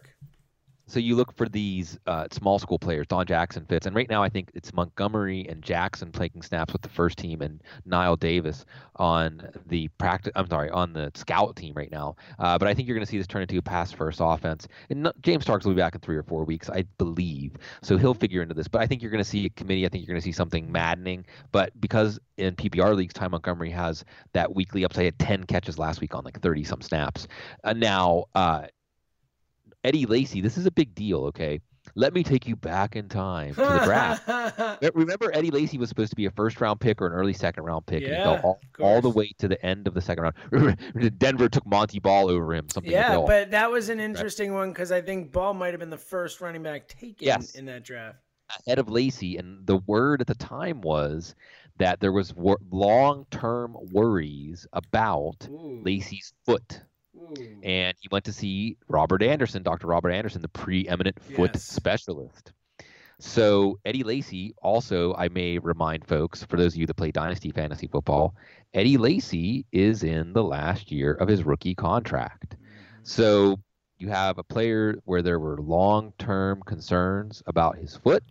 So 0.91 0.99
you 0.99 1.15
look 1.15 1.33
for 1.37 1.47
these 1.47 1.97
uh, 2.05 2.27
small 2.31 2.59
school 2.59 2.77
players. 2.77 3.07
Don 3.07 3.25
Jackson 3.25 3.65
fits, 3.65 3.85
and 3.85 3.95
right 3.95 4.09
now 4.09 4.21
I 4.21 4.27
think 4.27 4.51
it's 4.53 4.73
Montgomery 4.73 5.47
and 5.47 5.63
Jackson 5.63 6.11
taking 6.11 6.41
snaps 6.41 6.73
with 6.73 6.81
the 6.81 6.89
first 6.89 7.17
team, 7.17 7.41
and 7.41 7.63
Knile 7.87 8.19
Davis 8.19 8.65
on 8.97 9.49
the 9.67 9.87
practice. 9.97 10.33
I'm 10.35 10.49
sorry, 10.49 10.69
on 10.69 10.91
the 10.91 11.09
scout 11.15 11.55
team 11.55 11.75
right 11.75 11.89
now. 11.89 12.17
Uh, 12.39 12.57
but 12.57 12.67
I 12.67 12.73
think 12.73 12.89
you're 12.89 12.95
going 12.95 13.05
to 13.05 13.09
see 13.09 13.17
this 13.17 13.25
turn 13.25 13.41
into 13.41 13.57
a 13.57 13.61
pass 13.61 13.93
first 13.93 14.19
offense. 14.21 14.67
And 14.89 15.09
James 15.21 15.45
Starks 15.45 15.65
will 15.65 15.73
be 15.73 15.79
back 15.79 15.95
in 15.95 16.01
three 16.01 16.17
or 16.17 16.23
four 16.23 16.43
weeks, 16.43 16.69
I 16.69 16.83
believe. 16.97 17.53
So 17.81 17.97
he'll 17.97 18.13
figure 18.13 18.41
into 18.41 18.53
this. 18.53 18.67
But 18.67 18.81
I 18.81 18.87
think 18.87 19.01
you're 19.01 19.11
going 19.11 19.23
to 19.23 19.29
see 19.29 19.45
a 19.45 19.49
committee. 19.49 19.85
I 19.85 19.89
think 19.89 20.05
you're 20.05 20.13
going 20.13 20.21
to 20.21 20.25
see 20.25 20.33
something 20.33 20.69
maddening. 20.69 21.25
But 21.53 21.71
because 21.79 22.19
in 22.35 22.53
PPR 22.57 22.97
leagues, 22.97 23.13
Ty 23.13 23.29
Montgomery 23.29 23.69
has 23.69 24.03
that 24.33 24.53
weekly 24.53 24.83
upside. 24.83 25.05
Had 25.05 25.19
10 25.19 25.43
catches 25.45 25.79
last 25.79 26.01
week 26.01 26.13
on 26.13 26.25
like 26.25 26.41
30 26.41 26.65
some 26.65 26.81
snaps. 26.81 27.29
Uh, 27.63 27.71
now. 27.71 28.25
Eddie 29.83 30.05
Lacy, 30.05 30.41
this 30.41 30.57
is 30.57 30.65
a 30.65 30.71
big 30.71 30.93
deal, 30.93 31.25
okay? 31.25 31.59
Let 31.95 32.13
me 32.13 32.23
take 32.23 32.47
you 32.47 32.55
back 32.55 32.95
in 32.95 33.09
time 33.09 33.55
to 33.55 33.61
the 33.61 33.81
draft. 33.83 34.85
Remember, 34.95 35.31
Eddie 35.33 35.51
Lacy 35.51 35.77
was 35.77 35.89
supposed 35.89 36.11
to 36.11 36.15
be 36.15 36.25
a 36.25 36.31
first 36.31 36.61
round 36.61 36.79
pick 36.79 37.01
or 37.01 37.07
an 37.07 37.13
early 37.13 37.33
second 37.33 37.63
round 37.63 37.85
pick, 37.85 38.03
yeah, 38.03 38.07
and 38.07 38.17
he 38.17 38.23
fell 38.23 38.39
all, 38.43 38.59
all, 38.79 39.01
the 39.01 39.09
way 39.09 39.31
to 39.39 39.47
the 39.47 39.63
end 39.65 39.87
of 39.87 39.93
the 39.93 40.01
second 40.01 40.23
round. 40.23 41.17
Denver 41.19 41.49
took 41.49 41.65
Montee 41.65 41.99
Ball 41.99 42.29
over 42.29 42.53
him. 42.53 42.69
Something 42.69 42.91
yeah, 42.91 43.17
but 43.25 43.51
that 43.51 43.71
was 43.71 43.89
an 43.89 43.99
interesting 43.99 44.53
one 44.53 44.69
because 44.69 44.91
I 44.91 45.01
think 45.01 45.31
Ball 45.31 45.53
might 45.53 45.73
have 45.73 45.79
been 45.79 45.89
the 45.89 45.97
first 45.97 46.39
running 46.39 46.63
back 46.63 46.87
taken 46.87 47.15
yes. 47.19 47.55
in 47.55 47.65
that 47.65 47.83
draft. 47.83 48.19
Ahead 48.67 48.79
of 48.79 48.89
Lacy, 48.89 49.37
and 49.37 49.65
the 49.65 49.77
word 49.77 50.21
at 50.21 50.27
the 50.27 50.35
time 50.35 50.81
was 50.81 51.35
that 51.77 51.99
there 51.99 52.11
was 52.11 52.33
wor- 52.35 52.59
long 52.69 53.25
term 53.31 53.75
worries 53.91 54.67
about 54.73 55.47
Ooh. 55.49 55.81
Lacy's 55.83 56.33
foot 56.45 56.81
and 57.63 57.95
he 57.99 58.07
went 58.11 58.25
to 58.25 58.33
see 58.33 58.77
Robert 58.87 59.23
Anderson, 59.23 59.63
Dr. 59.63 59.87
Robert 59.87 60.11
Anderson, 60.11 60.41
the 60.41 60.47
preeminent 60.47 61.21
foot 61.21 61.51
yes. 61.53 61.63
specialist. 61.63 62.53
So 63.19 63.79
Eddie 63.85 64.03
Lacy, 64.03 64.55
also, 64.63 65.13
I 65.13 65.29
may 65.29 65.59
remind 65.59 66.07
folks, 66.07 66.43
for 66.43 66.57
those 66.57 66.73
of 66.73 66.79
you 66.79 66.87
that 66.87 66.95
play 66.95 67.11
Dynasty 67.11 67.51
Fantasy 67.51 67.87
Football, 67.87 68.33
Eddie 68.73 68.97
Lacy 68.97 69.65
is 69.71 70.01
in 70.01 70.33
the 70.33 70.43
last 70.43 70.91
year 70.91 71.13
of 71.13 71.27
his 71.27 71.43
rookie 71.43 71.75
contract. 71.75 72.55
Mm-hmm. 72.55 73.03
So 73.03 73.59
you 73.99 74.09
have 74.09 74.39
a 74.39 74.43
player 74.43 74.95
where 75.05 75.21
there 75.21 75.39
were 75.39 75.61
long-term 75.61 76.63
concerns 76.65 77.43
about 77.45 77.77
his 77.77 77.95
foot, 77.95 78.23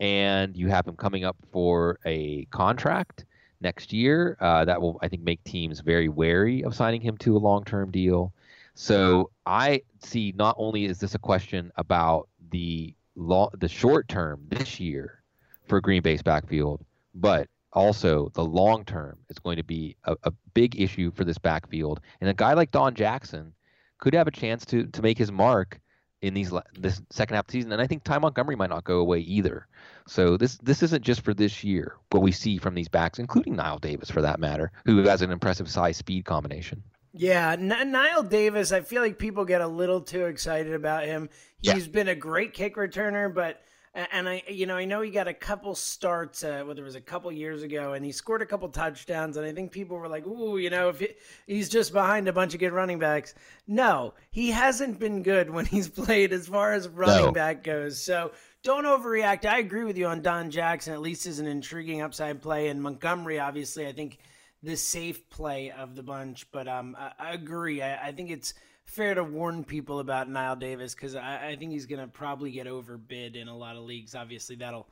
and 0.00 0.56
you 0.56 0.68
have 0.68 0.88
him 0.88 0.96
coming 0.96 1.24
up 1.24 1.36
for 1.52 1.98
a 2.06 2.46
contract 2.46 3.26
next 3.60 3.92
year. 3.92 4.36
Uh, 4.40 4.64
that 4.64 4.80
will, 4.80 4.98
I 5.02 5.08
think, 5.08 5.22
make 5.22 5.42
teams 5.44 5.80
very 5.80 6.08
wary 6.08 6.62
of 6.64 6.74
signing 6.74 7.00
him 7.00 7.16
to 7.18 7.36
a 7.36 7.38
long-term 7.38 7.90
deal. 7.90 8.32
So 8.74 9.30
I 9.44 9.82
see 10.00 10.32
not 10.36 10.54
only 10.58 10.84
is 10.84 11.00
this 11.00 11.14
a 11.14 11.18
question 11.18 11.72
about 11.76 12.28
the 12.50 12.94
long, 13.16 13.50
the 13.58 13.68
short 13.68 14.08
term 14.08 14.40
this 14.48 14.78
year 14.78 15.22
for 15.66 15.80
Green 15.80 16.02
Bay's 16.02 16.22
backfield, 16.22 16.84
but 17.14 17.48
also 17.72 18.30
the 18.34 18.44
long 18.44 18.84
term 18.84 19.18
is 19.28 19.38
going 19.38 19.56
to 19.56 19.64
be 19.64 19.96
a, 20.04 20.16
a, 20.22 20.32
big 20.54 20.80
issue 20.80 21.10
for 21.10 21.24
this 21.24 21.38
backfield. 21.38 22.00
And 22.20 22.30
a 22.30 22.34
guy 22.34 22.54
like 22.54 22.70
Don 22.70 22.94
Jackson 22.94 23.52
could 23.98 24.14
have 24.14 24.28
a 24.28 24.32
chance 24.32 24.64
to 24.66 24.86
to 24.86 25.02
make 25.02 25.18
his 25.18 25.32
mark 25.32 25.80
in 26.22 26.34
these 26.34 26.52
this 26.78 27.00
second 27.10 27.36
half 27.36 27.44
of 27.44 27.46
the 27.48 27.52
season. 27.52 27.72
And 27.72 27.80
I 27.80 27.86
think 27.86 28.04
Ty 28.04 28.18
Montgomery 28.18 28.56
might 28.56 28.70
not 28.70 28.84
go 28.84 28.98
away 28.98 29.20
either. 29.20 29.66
So 30.06 30.36
this 30.36 30.56
this 30.58 30.82
isn't 30.82 31.04
just 31.04 31.20
for 31.22 31.34
this 31.34 31.62
year. 31.62 31.96
What 32.10 32.22
we 32.22 32.32
see 32.32 32.58
from 32.58 32.74
these 32.74 32.88
backs, 32.88 33.18
including 33.18 33.56
Knile 33.56 33.80
Davis 33.80 34.10
for 34.10 34.22
that 34.22 34.40
matter, 34.40 34.72
who 34.84 35.02
has 35.02 35.22
an 35.22 35.30
impressive 35.30 35.70
size 35.70 35.96
speed 35.96 36.24
combination. 36.24 36.82
Yeah, 37.14 37.52
N- 37.52 37.70
Knile 37.70 38.28
Davis, 38.28 38.70
I 38.70 38.82
feel 38.82 39.02
like 39.02 39.18
people 39.18 39.44
get 39.44 39.60
a 39.60 39.66
little 39.66 40.00
too 40.00 40.26
excited 40.26 40.74
about 40.74 41.04
him. 41.04 41.30
He's 41.60 41.86
yeah. 41.86 41.92
been 41.92 42.08
a 42.08 42.14
great 42.14 42.52
kick 42.52 42.76
returner, 42.76 43.32
but 43.32 43.62
and 43.94 44.28
I, 44.28 44.42
you 44.48 44.66
know, 44.66 44.76
I 44.76 44.84
know 44.84 45.00
he 45.00 45.10
got 45.10 45.28
a 45.28 45.34
couple 45.34 45.74
starts, 45.74 46.44
uh, 46.44 46.62
whether 46.66 46.82
it 46.82 46.84
was 46.84 46.94
a 46.94 47.00
couple 47.00 47.32
years 47.32 47.62
ago, 47.62 47.94
and 47.94 48.04
he 48.04 48.12
scored 48.12 48.42
a 48.42 48.46
couple 48.46 48.68
touchdowns, 48.68 49.36
and 49.36 49.46
I 49.46 49.52
think 49.52 49.72
people 49.72 49.96
were 49.96 50.08
like, 50.08 50.26
"Ooh, 50.26 50.58
you 50.58 50.70
know, 50.70 50.90
if 50.90 51.00
he, 51.00 51.08
he's 51.46 51.68
just 51.68 51.92
behind 51.92 52.28
a 52.28 52.32
bunch 52.32 52.54
of 52.54 52.60
good 52.60 52.72
running 52.72 52.98
backs." 52.98 53.34
No, 53.66 54.14
he 54.30 54.50
hasn't 54.50 54.98
been 54.98 55.22
good 55.22 55.50
when 55.50 55.64
he's 55.64 55.88
played 55.88 56.32
as 56.32 56.48
far 56.48 56.72
as 56.72 56.88
running 56.88 57.26
no. 57.26 57.32
back 57.32 57.64
goes. 57.64 58.02
So 58.02 58.32
don't 58.62 58.84
overreact. 58.84 59.44
I 59.44 59.58
agree 59.58 59.84
with 59.84 59.96
you 59.96 60.06
on 60.06 60.22
Don 60.22 60.50
Jackson. 60.50 60.92
At 60.92 61.00
least 61.00 61.26
is 61.26 61.38
an 61.38 61.46
intriguing 61.46 62.02
upside 62.02 62.42
play, 62.42 62.68
and 62.68 62.82
Montgomery, 62.82 63.38
obviously, 63.38 63.86
I 63.86 63.92
think 63.92 64.18
the 64.62 64.76
safe 64.76 65.28
play 65.30 65.70
of 65.70 65.94
the 65.94 66.02
bunch. 66.02 66.50
But 66.50 66.68
um, 66.68 66.96
I, 66.98 67.12
I 67.18 67.32
agree. 67.32 67.82
I, 67.82 68.08
I, 68.08 68.12
think 68.12 68.30
it's 68.30 68.54
fair 68.88 69.14
to 69.14 69.24
warn 69.24 69.64
people 69.64 70.00
about 70.00 70.28
Knile 70.28 70.58
Davis 70.58 70.94
because 70.94 71.14
I, 71.14 71.48
I, 71.48 71.56
think 71.56 71.72
he's 71.72 71.86
going 71.86 72.00
to 72.00 72.08
probably 72.08 72.50
get 72.50 72.66
overbid 72.66 73.36
in 73.36 73.48
a 73.48 73.56
lot 73.56 73.76
of 73.76 73.84
leagues. 73.84 74.14
Obviously, 74.14 74.56
that'll 74.56 74.86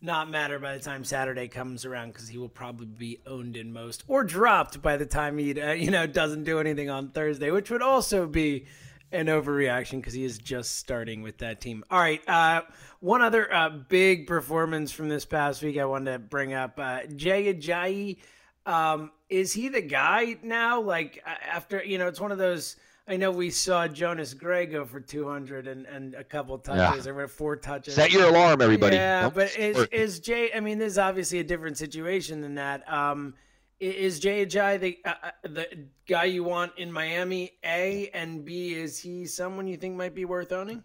not 0.00 0.30
matter 0.30 0.58
by 0.58 0.76
the 0.76 0.82
time 0.82 1.04
Saturday 1.04 1.48
comes 1.48 1.84
around 1.84 2.12
because 2.12 2.28
he 2.28 2.38
will 2.38 2.48
probably 2.48 2.86
be 2.86 3.20
owned 3.26 3.56
in 3.56 3.72
most 3.72 4.02
or 4.08 4.24
dropped 4.24 4.82
by 4.82 4.96
the 4.96 5.06
time 5.06 5.38
he 5.38 5.60
uh, 5.60 5.72
you 5.72 5.90
know 5.90 6.06
doesn't 6.06 6.44
do 6.44 6.58
anything 6.58 6.90
on 6.90 7.10
Thursday, 7.10 7.50
which 7.50 7.70
would 7.70 7.82
also 7.82 8.26
be 8.26 8.66
an 9.12 9.26
overreaction 9.26 9.98
because 9.98 10.14
he 10.14 10.24
is 10.24 10.38
just 10.38 10.78
starting 10.78 11.22
with 11.22 11.38
that 11.38 11.60
team. 11.60 11.84
All 11.90 12.00
right, 12.00 12.26
uh, 12.28 12.62
one 13.00 13.22
other 13.22 13.52
uh, 13.52 13.68
big 13.68 14.26
performance 14.26 14.90
from 14.90 15.08
this 15.08 15.24
past 15.24 15.62
week 15.62 15.78
I 15.78 15.84
wanted 15.84 16.12
to 16.12 16.18
bring 16.18 16.54
up: 16.54 16.78
uh, 16.78 17.00
Jay 17.14 17.52
Ajayi 17.54 18.16
um, 18.66 19.10
is 19.28 19.52
he 19.52 19.68
the 19.68 19.82
guy 19.82 20.36
now? 20.42 20.80
Like 20.80 21.22
after 21.26 21.82
you 21.82 21.98
know, 21.98 22.08
it's 22.08 22.20
one 22.20 22.32
of 22.32 22.38
those. 22.38 22.76
I 23.06 23.16
know 23.16 23.32
we 23.32 23.50
saw 23.50 23.88
Jonas 23.88 24.32
Gray 24.32 24.66
go 24.66 24.84
for 24.84 25.00
200 25.00 25.66
and, 25.66 25.86
and 25.86 26.14
a 26.14 26.22
couple 26.22 26.56
touches 26.58 27.06
yeah. 27.06 27.12
or 27.12 27.26
four 27.26 27.56
touches. 27.56 27.94
Set 27.94 28.12
your 28.12 28.28
alarm, 28.28 28.62
everybody. 28.62 28.96
Yeah, 28.96 29.22
nope. 29.22 29.34
but 29.34 29.56
is, 29.56 29.88
is 29.90 30.20
Jay? 30.20 30.50
I 30.54 30.60
mean, 30.60 30.78
this 30.78 30.92
is 30.92 30.98
obviously 30.98 31.40
a 31.40 31.44
different 31.44 31.76
situation 31.76 32.40
than 32.40 32.54
that. 32.54 32.90
Um, 32.92 33.34
is 33.80 34.20
Jay 34.20 34.46
Ajayi 34.46 34.78
the 34.78 34.98
uh, 35.04 35.14
uh, 35.22 35.30
the 35.42 35.86
guy 36.06 36.24
you 36.24 36.44
want 36.44 36.72
in 36.76 36.92
Miami? 36.92 37.50
A 37.64 38.08
and 38.14 38.44
B 38.44 38.74
is 38.74 38.98
he 38.98 39.26
someone 39.26 39.66
you 39.66 39.76
think 39.76 39.96
might 39.96 40.14
be 40.14 40.24
worth 40.24 40.52
owning? 40.52 40.84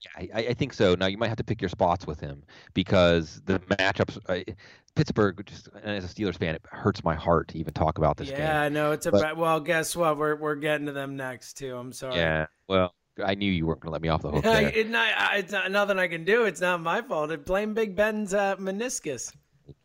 Yeah, 0.00 0.26
I, 0.34 0.40
I, 0.48 0.54
think 0.54 0.74
so. 0.74 0.96
Now 0.96 1.06
you 1.06 1.16
might 1.16 1.28
have 1.28 1.36
to 1.36 1.44
pick 1.44 1.62
your 1.62 1.68
spots 1.68 2.06
with 2.06 2.18
him 2.18 2.42
because 2.74 3.40
the 3.46 3.60
matchups. 3.60 4.18
Uh, 4.28 4.52
Pittsburgh, 4.94 5.44
just 5.46 5.68
as 5.82 6.04
a 6.04 6.08
Steelers 6.08 6.38
fan, 6.38 6.54
it 6.54 6.62
hurts 6.70 7.02
my 7.02 7.14
heart 7.14 7.48
to 7.48 7.58
even 7.58 7.74
talk 7.74 7.98
about 7.98 8.16
this 8.16 8.28
yeah, 8.28 8.36
game. 8.36 8.46
Yeah, 8.46 8.68
no, 8.68 8.92
it's 8.92 9.06
a 9.06 9.10
but, 9.10 9.36
well. 9.36 9.60
Guess 9.60 9.96
what? 9.96 10.16
We're 10.16 10.36
we're 10.36 10.54
getting 10.54 10.86
to 10.86 10.92
them 10.92 11.16
next 11.16 11.54
too. 11.58 11.76
I'm 11.76 11.92
sorry. 11.92 12.16
Yeah, 12.16 12.46
well, 12.68 12.94
I 13.22 13.34
knew 13.34 13.50
you 13.50 13.66
weren't 13.66 13.80
going 13.80 13.88
to 13.88 13.92
let 13.92 14.02
me 14.02 14.08
off 14.08 14.22
the 14.22 14.30
hook. 14.30 14.44
There. 14.44 14.68
it's, 14.68 14.90
not, 14.90 15.08
it's 15.34 15.52
not 15.52 15.70
nothing 15.70 15.98
I 15.98 16.08
can 16.08 16.24
do. 16.24 16.44
It's 16.44 16.60
not 16.60 16.80
my 16.80 17.02
fault. 17.02 17.30
It 17.30 17.44
blame 17.44 17.74
Big 17.74 17.96
Ben's 17.96 18.34
uh, 18.34 18.56
meniscus. 18.56 19.32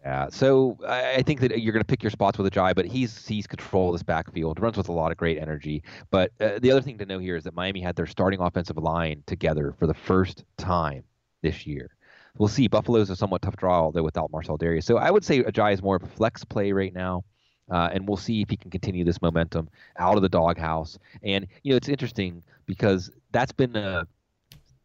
Yeah, 0.02 0.28
so 0.30 0.78
I 0.88 1.22
think 1.22 1.40
that 1.40 1.62
you're 1.62 1.72
going 1.72 1.82
to 1.82 1.88
pick 1.88 2.04
your 2.04 2.10
spots 2.10 2.38
with 2.38 2.52
Ajayi, 2.52 2.76
but 2.76 2.86
he's 2.86 3.26
he's 3.26 3.48
control 3.48 3.90
of 3.90 3.94
this 3.96 4.04
backfield, 4.04 4.60
runs 4.60 4.76
with 4.76 4.90
a 4.90 4.94
lot 4.94 5.12
of 5.12 5.18
great 5.18 5.38
energy. 5.38 5.84
But 6.12 6.32
uh, 6.42 6.60
the 6.60 6.72
other 6.72 6.82
thing 6.82 6.98
to 6.98 7.06
know 7.06 7.20
here 7.20 7.38
is 7.38 7.46
that 7.46 7.54
Miami 7.54 7.80
had 7.80 7.96
their 7.96 8.06
starting 8.06 8.42
offensive 8.42 8.78
line 8.78 9.24
together 9.26 9.74
for 9.80 9.88
the 9.88 9.94
first 9.94 10.44
time 10.58 11.04
this 11.42 11.66
year. 11.66 11.92
We'll 12.38 12.48
see. 12.48 12.68
Buffalo's 12.68 13.10
a 13.10 13.16
somewhat 13.16 13.42
tough 13.42 13.58
draw, 13.58 13.92
though, 13.92 14.04
without 14.04 14.32
Marcel 14.32 14.58
Dareus. 14.58 14.84
So 14.84 14.98
I 14.98 15.12
would 15.12 15.26
say 15.26 15.42
Ajayi 15.42 15.74
is 15.74 15.84
more 15.84 15.96
of 15.96 16.04
a 16.04 16.08
flex 16.08 16.44
play 16.44 16.72
right 16.72 16.94
now. 16.94 17.24
Uh, 17.72 17.90
and 17.94 18.08
we'll 18.08 18.18
see 18.18 18.42
if 18.42 18.50
he 18.50 18.58
can 18.58 18.72
continue 18.72 19.04
this 19.04 19.22
momentum 19.22 19.70
out 19.98 20.16
of 20.16 20.24
the 20.24 20.30
doghouse. 20.30 20.98
And 21.22 21.46
you 21.62 21.72
know, 21.72 21.78
it's 21.78 21.90
interesting 21.90 22.42
because 22.66 23.12
that's 23.32 23.52
been 23.52 23.76
a 23.76 24.08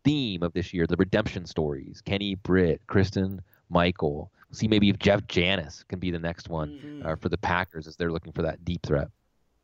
theme 0.05 0.43
of 0.43 0.53
this 0.53 0.75
year: 0.75 0.87
the 0.87 0.97
redemption 0.97 1.47
stories. 1.47 2.03
Kenny 2.05 2.35
Britt, 2.35 2.83
Christine 2.87 3.41
Michael. 3.71 4.31
We'll 4.51 4.59
see 4.59 4.69
maybe 4.69 4.91
if 4.91 4.99
Jeff 4.99 5.27
Janis 5.27 5.85
can 5.89 5.99
be 5.99 6.11
the 6.11 6.19
next 6.19 6.49
one 6.49 6.73
mm-hmm. 6.73 7.07
uh, 7.07 7.17
for 7.17 7.31
the 7.31 7.39
Packers 7.39 7.87
as 7.87 7.97
they're 7.97 8.13
looking 8.13 8.33
for 8.33 8.43
that 8.43 8.65
deep 8.65 8.83
threat. 8.83 9.09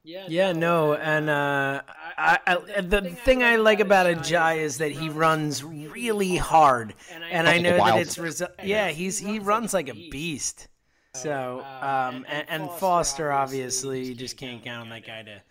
Yeah, 0.03 0.27
yeah, 0.29 0.53
no, 0.53 0.95
and 0.95 1.29
uh, 1.29 1.83
I, 2.17 2.39
I, 2.47 2.81
the 2.81 3.03
thing 3.03 3.43
I 3.43 3.57
like 3.57 3.81
about 3.81 4.07
Ajayi 4.07 4.57
is 4.59 4.79
that 4.79 4.93
he 4.93 5.11
runs 5.11 5.63
really 5.63 6.37
hard, 6.37 6.95
and 7.31 7.47
I 7.47 7.59
know 7.59 7.77
that 7.77 7.99
it's 8.01 8.17
resu- 8.17 8.49
yeah, 8.65 8.89
he's 8.89 9.19
he 9.19 9.39
runs 9.39 9.75
like 9.75 9.91
a 9.91 9.95
beast. 10.11 10.69
So, 11.15 11.65
um, 11.83 12.25
and, 12.29 12.49
and 12.49 12.71
Foster 12.71 13.31
obviously 13.31 14.05
you 14.05 14.15
just 14.15 14.39
can't 14.39 14.65
count 14.65 14.83
on 14.83 14.89
that 14.89 15.07
guy 15.07 15.23
to 15.23 15.43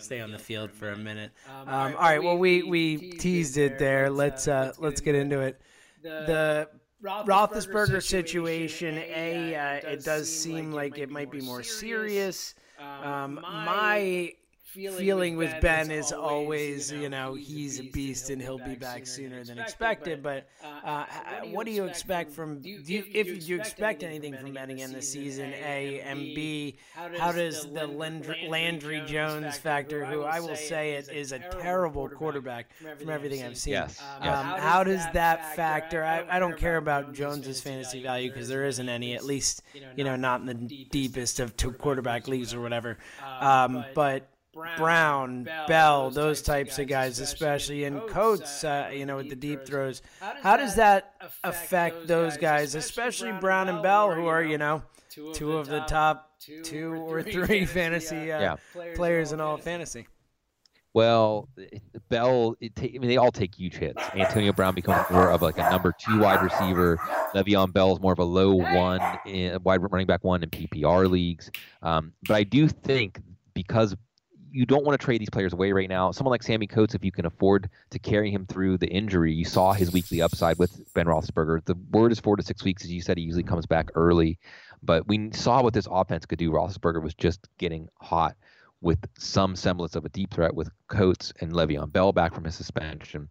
stay 0.00 0.20
on 0.20 0.30
the 0.30 0.38
field 0.38 0.70
for 0.70 0.90
a 0.90 0.96
minute. 0.96 1.32
Um, 1.66 1.68
all 1.68 1.92
right, 1.92 2.22
well 2.22 2.38
we 2.38 2.62
we 2.62 2.96
teased 3.18 3.58
it 3.58 3.78
there. 3.78 4.08
Let's 4.08 4.48
uh, 4.48 4.72
let's 4.78 5.02
get 5.02 5.16
into 5.16 5.40
it. 5.40 5.60
The 6.02 6.68
Roethlisberger 7.02 8.02
situation, 8.02 8.96
a 8.98 9.54
uh, 9.54 9.90
it 9.90 10.04
does 10.04 10.34
seem 10.34 10.72
like 10.72 10.98
it 10.98 11.10
might 11.10 11.30
be 11.30 11.40
more 11.40 11.62
serious. 11.62 12.54
Um, 12.78 13.40
my 13.42 14.32
feeling, 14.68 14.98
feeling 14.98 15.36
with, 15.36 15.52
with 15.52 15.62
Ben, 15.62 15.88
ben 15.88 15.96
is 15.96 16.12
always, 16.12 16.92
you 16.92 17.08
know, 17.08 17.34
he's 17.34 17.80
a 17.80 17.84
beast 17.84 18.30
and 18.30 18.40
he'll 18.40 18.58
be 18.58 18.74
back 18.74 19.06
sooner 19.06 19.42
than 19.42 19.58
expected. 19.58 20.22
But 20.22 20.48
uh, 20.62 20.86
uh, 20.86 21.04
what 21.46 21.66
do 21.66 21.72
you 21.72 21.84
expect 21.84 22.30
from? 22.30 22.60
Do 22.60 22.68
you, 22.68 23.04
if 23.12 23.48
you 23.48 23.58
expect 23.58 24.02
anything 24.02 24.36
from 24.36 24.52
Ben 24.52 24.70
again 24.70 24.92
this 24.92 25.10
season? 25.10 25.52
A 25.54 26.00
and 26.00 26.20
B, 26.20 26.76
how 27.18 27.32
does 27.32 27.66
the 27.72 27.86
Landry, 27.86 28.46
Landry 28.48 29.02
Jones 29.06 29.56
factor, 29.56 30.04
who 30.04 30.22
I 30.22 30.40
will 30.40 30.56
say 30.56 30.92
it 30.92 31.08
is 31.10 31.32
a 31.32 31.38
terrible 31.38 32.08
quarterback 32.08 32.70
from 32.98 33.10
everything 33.10 33.42
I've 33.42 33.56
seen. 33.56 33.72
Yes. 33.72 34.00
Um, 34.20 34.28
how 34.30 34.84
does 34.84 35.04
that 35.12 35.56
factor? 35.56 36.04
I, 36.04 36.24
I 36.28 36.38
don't 36.38 36.56
care 36.56 36.76
about 36.76 37.14
Jones's 37.14 37.60
fantasy 37.60 38.02
value 38.02 38.30
because 38.30 38.48
there 38.48 38.64
isn't 38.66 38.88
any, 38.88 39.14
at 39.14 39.24
least 39.24 39.62
you 39.96 40.04
know, 40.04 40.16
not 40.16 40.40
in 40.40 40.46
the 40.46 40.86
deepest 40.90 41.40
of 41.40 41.56
two 41.56 41.72
quarterback 41.72 42.28
leagues 42.28 42.54
or 42.54 42.60
whatever. 42.60 42.98
Um, 43.40 43.84
but 43.94 44.28
Brown, 44.58 44.76
Brown 44.76 45.42
Bell, 45.44 45.66
Bell, 45.68 46.10
those 46.10 46.42
types 46.42 46.78
of 46.80 46.88
guys, 46.88 47.20
especially 47.20 47.84
in 47.84 48.00
Coates, 48.00 48.64
uh, 48.64 48.90
you 48.92 49.06
know, 49.06 49.16
with 49.16 49.28
the 49.28 49.36
deep 49.36 49.64
throws. 49.64 50.02
How 50.20 50.56
does 50.56 50.74
that 50.74 51.14
affect 51.44 52.08
those 52.08 52.36
guys, 52.36 52.74
especially 52.74 53.30
Brown 53.32 53.68
and 53.68 53.82
Bell, 53.82 54.12
who 54.12 54.26
are, 54.26 54.42
you 54.42 54.58
know, 54.58 54.82
two 55.32 55.52
of 55.56 55.68
the 55.68 55.80
top 55.80 56.32
two 56.64 56.94
or 56.94 57.22
three 57.34 57.66
fantasy 57.66 58.32
uh, 58.32 58.56
players 58.96 59.32
in 59.32 59.40
all 59.40 59.54
of 59.54 59.62
fantasy? 59.62 60.08
Well, 60.94 61.48
Bell, 62.08 62.56
ta- 62.74 62.86
I 62.86 62.98
mean, 62.98 63.08
they 63.08 63.18
all 63.18 63.30
take 63.30 63.54
huge 63.54 63.76
hits. 63.76 64.02
Antonio 64.14 64.52
Brown 64.52 64.74
becomes 64.74 65.08
more 65.10 65.30
of 65.30 65.42
like 65.42 65.58
a 65.58 65.70
number 65.70 65.94
two 65.96 66.18
wide 66.20 66.42
receiver. 66.42 66.96
Le'Veon 67.34 67.72
Bell 67.72 67.92
is 67.92 68.00
more 68.00 68.12
of 68.12 68.18
a 68.18 68.24
low 68.24 68.54
one, 68.54 69.00
in, 69.24 69.62
wide 69.62 69.80
running 69.80 70.06
back 70.08 70.24
one 70.24 70.42
in 70.42 70.50
PPR 70.50 71.08
leagues. 71.08 71.50
Um, 71.82 72.14
but 72.26 72.34
I 72.34 72.42
do 72.42 72.66
think 72.68 73.20
because 73.54 73.94
you 74.50 74.66
don't 74.66 74.84
want 74.84 74.98
to 74.98 75.04
trade 75.04 75.20
these 75.20 75.30
players 75.30 75.52
away 75.52 75.72
right 75.72 75.88
now. 75.88 76.10
Someone 76.10 76.30
like 76.30 76.42
Sammie 76.42 76.66
Coates, 76.66 76.94
if 76.94 77.04
you 77.04 77.12
can 77.12 77.26
afford 77.26 77.70
to 77.90 77.98
carry 77.98 78.30
him 78.30 78.46
through 78.46 78.78
the 78.78 78.88
injury, 78.88 79.32
you 79.32 79.44
saw 79.44 79.72
his 79.72 79.92
weekly 79.92 80.22
upside 80.22 80.58
with 80.58 80.92
Ben 80.94 81.06
Roethlisberger. 81.06 81.64
The 81.64 81.76
word 81.90 82.12
is 82.12 82.20
four 82.20 82.36
to 82.36 82.42
six 82.42 82.64
weeks, 82.64 82.84
as 82.84 82.92
you 82.92 83.00
said. 83.00 83.18
He 83.18 83.24
usually 83.24 83.42
comes 83.42 83.66
back 83.66 83.90
early, 83.94 84.38
but 84.82 85.06
we 85.08 85.30
saw 85.32 85.62
what 85.62 85.74
this 85.74 85.88
offense 85.90 86.26
could 86.26 86.38
do. 86.38 86.50
Roethlisberger 86.50 87.02
was 87.02 87.14
just 87.14 87.48
getting 87.58 87.88
hot 88.00 88.36
with 88.80 88.98
some 89.18 89.56
semblance 89.56 89.96
of 89.96 90.04
a 90.04 90.10
deep 90.10 90.32
threat 90.32 90.54
with 90.54 90.70
Coates 90.86 91.32
and 91.40 91.52
Le'Veon 91.52 91.92
Bell 91.92 92.12
back 92.12 92.34
from 92.34 92.44
his 92.44 92.54
suspension. 92.54 93.28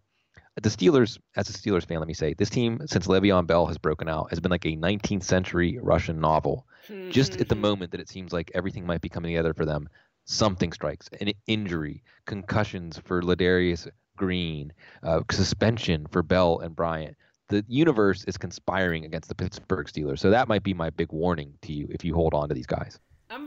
The 0.60 0.68
Steelers, 0.68 1.18
as 1.36 1.48
a 1.48 1.52
Steelers 1.52 1.86
fan, 1.86 2.00
let 2.00 2.08
me 2.08 2.14
say, 2.14 2.34
this 2.34 2.50
team, 2.50 2.80
since 2.86 3.06
Le'Veon 3.06 3.46
Bell 3.46 3.66
has 3.66 3.78
broken 3.78 4.08
out, 4.08 4.30
has 4.30 4.40
been 4.40 4.50
like 4.50 4.64
a 4.64 4.76
19th 4.76 5.22
century 5.22 5.78
Russian 5.80 6.20
novel. 6.20 6.66
Just 7.10 7.38
at 7.40 7.48
the 7.48 7.54
hmm. 7.54 7.60
moment 7.60 7.90
that 7.92 8.00
it 8.00 8.08
seems 8.08 8.32
like 8.32 8.50
everything 8.54 8.86
might 8.86 9.02
be 9.02 9.10
coming 9.10 9.32
together 9.32 9.52
for 9.52 9.66
them, 9.66 9.88
something 10.28 10.72
strikes 10.72 11.08
an 11.20 11.32
injury, 11.46 12.02
concussions 12.26 13.00
for 13.04 13.22
Ladarius 13.22 13.88
Green, 14.16 14.72
uh, 15.02 15.22
suspension 15.30 16.06
for 16.10 16.22
Bell 16.22 16.58
and 16.58 16.76
Bryant. 16.76 17.16
The 17.48 17.64
universe 17.66 18.24
is 18.24 18.36
conspiring 18.36 19.06
against 19.06 19.28
the 19.28 19.34
Pittsburgh 19.34 19.86
Steelers. 19.86 20.18
So 20.18 20.30
that 20.30 20.48
might 20.48 20.62
be 20.62 20.74
my 20.74 20.90
big 20.90 21.12
warning 21.12 21.54
to 21.62 21.72
you 21.72 21.88
if 21.90 22.04
you 22.04 22.14
hold 22.14 22.34
on 22.34 22.48
to 22.48 22.54
these 22.54 22.66
guys. 22.66 22.98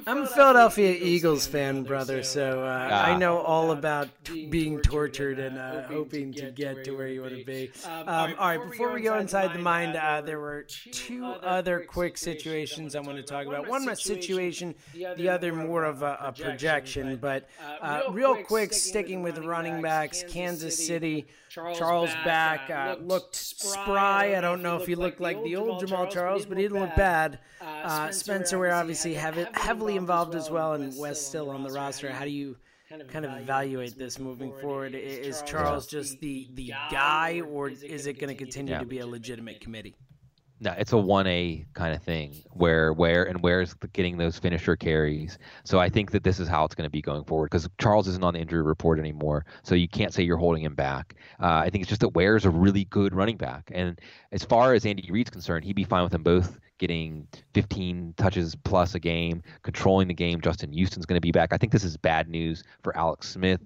I'm 0.07 0.23
a 0.23 0.27
Philadelphia 0.27 0.97
Eagles 0.99 1.47
fan, 1.47 1.83
brother, 1.83 2.23
so 2.23 2.63
uh, 2.63 2.89
I 3.05 3.15
know 3.17 3.39
all 3.39 3.71
about 3.71 4.09
t- 4.23 4.47
being 4.47 4.79
tortured 4.79 5.39
and 5.39 5.57
uh, 5.57 5.83
hoping 5.83 6.33
to 6.33 6.51
get 6.51 6.83
to 6.85 6.91
where 6.91 7.07
you 7.07 7.21
want 7.21 7.37
to 7.37 7.43
be. 7.45 7.71
Um, 7.85 8.07
all 8.07 8.47
right, 8.47 8.69
before 8.69 8.93
we 8.93 9.01
go 9.01 9.17
inside 9.17 9.53
the 9.53 9.59
mind, 9.59 9.95
uh, 9.95 10.21
there 10.21 10.39
were 10.39 10.63
two 10.91 11.25
other 11.25 11.81
quick 11.81 12.17
situations 12.17 12.95
I 12.95 13.01
want 13.01 13.17
to 13.17 13.23
talk 13.23 13.45
about. 13.45 13.67
One 13.67 13.87
a 13.89 13.95
situation, 13.95 14.75
the 14.93 15.29
other 15.29 15.53
more 15.53 15.83
of 15.83 16.01
a, 16.03 16.17
a 16.21 16.31
projection. 16.31 17.17
But 17.17 17.47
uh, 17.81 18.03
real 18.11 18.35
quick, 18.43 18.73
sticking 18.73 19.21
with 19.21 19.37
running 19.39 19.81
backs, 19.81 20.23
Kansas 20.29 20.85
City. 20.85 21.27
Charles, 21.53 22.11
back 22.23 22.69
uh, 22.69 22.95
looked 23.01 23.35
spry. 23.35 24.35
I 24.37 24.41
don't 24.41 24.61
know 24.61 24.77
if 24.77 24.87
he 24.87 24.95
looked 24.95 25.19
like 25.19 25.41
the 25.43 25.57
old 25.57 25.83
Jamaal 25.83 26.09
Charles, 26.09 26.45
but 26.45 26.57
he 26.57 26.63
didn't 26.63 26.79
look 26.79 26.95
bad. 26.95 27.39
Uh, 27.61 28.11
Spencer 28.11 28.57
Ware 28.57 28.73
obviously 28.73 29.13
have 29.15 29.37
it 29.37 29.53
heavily 29.55 29.97
involved 29.97 30.35
as 30.35 30.49
well, 30.49 30.73
and 30.73 30.97
West 30.97 31.27
still 31.27 31.49
on 31.49 31.63
the 31.63 31.71
roster. 31.71 32.11
How 32.11 32.23
do 32.23 32.31
you 32.31 32.55
kind 33.09 33.25
of 33.25 33.37
evaluate 33.37 33.97
this 33.97 34.19
moving 34.19 34.53
forward? 34.61 34.95
Is 34.95 35.41
Charles 35.45 35.87
just 35.87 36.19
the 36.21 36.47
the 36.53 36.73
guy, 36.89 37.41
or 37.41 37.69
is 37.69 38.07
it 38.07 38.19
going 38.19 38.29
to 38.29 38.35
continue 38.35 38.77
to 38.77 38.85
be 38.85 38.99
a 38.99 39.07
legitimate 39.07 39.59
committee? 39.61 39.95
No, 40.63 40.75
it's 40.77 40.93
a 40.93 40.97
one 40.97 41.25
A 41.25 41.65
kind 41.73 41.95
of 41.95 42.03
thing 42.03 42.35
where 42.51 42.93
where 42.93 43.23
and 43.23 43.41
Ware's 43.41 43.73
getting 43.93 44.17
those 44.17 44.37
finisher 44.37 44.75
carries. 44.75 45.39
So 45.63 45.79
I 45.79 45.89
think 45.89 46.11
that 46.11 46.23
this 46.23 46.39
is 46.39 46.47
how 46.47 46.63
it's 46.65 46.75
going 46.75 46.85
to 46.85 46.91
be 46.91 47.01
going 47.01 47.23
forward 47.23 47.49
because 47.49 47.67
Charles 47.79 48.07
isn't 48.07 48.23
on 48.23 48.35
the 48.35 48.39
injury 48.39 48.61
report 48.61 48.99
anymore, 48.99 49.43
so 49.63 49.73
you 49.73 49.87
can't 49.87 50.13
say 50.13 50.21
you're 50.21 50.37
holding 50.37 50.63
him 50.63 50.75
back. 50.75 51.15
Uh, 51.41 51.63
I 51.65 51.71
think 51.71 51.81
it's 51.81 51.89
just 51.89 52.01
that 52.01 52.09
Ware's 52.09 52.45
a 52.45 52.51
really 52.51 52.85
good 52.85 53.15
running 53.15 53.37
back, 53.37 53.71
and 53.73 53.99
as 54.31 54.43
far 54.43 54.75
as 54.75 54.85
Andy 54.85 55.09
Reid's 55.11 55.31
concerned, 55.31 55.65
he'd 55.65 55.75
be 55.75 55.83
fine 55.83 56.03
with 56.03 56.11
them 56.11 56.21
both 56.21 56.59
getting 56.77 57.27
15 57.53 58.15
touches 58.17 58.55
plus 58.55 58.95
a 58.95 58.99
game, 58.99 59.41
controlling 59.61 60.07
the 60.07 60.13
game. 60.15 60.41
Justin 60.41 60.73
Houston's 60.73 61.05
going 61.05 61.17
to 61.17 61.21
be 61.21 61.31
back. 61.31 61.53
I 61.53 61.57
think 61.57 61.71
this 61.71 61.83
is 61.83 61.95
bad 61.95 62.27
news 62.27 62.63
for 62.83 62.95
Alex 62.97 63.29
Smith, 63.29 63.61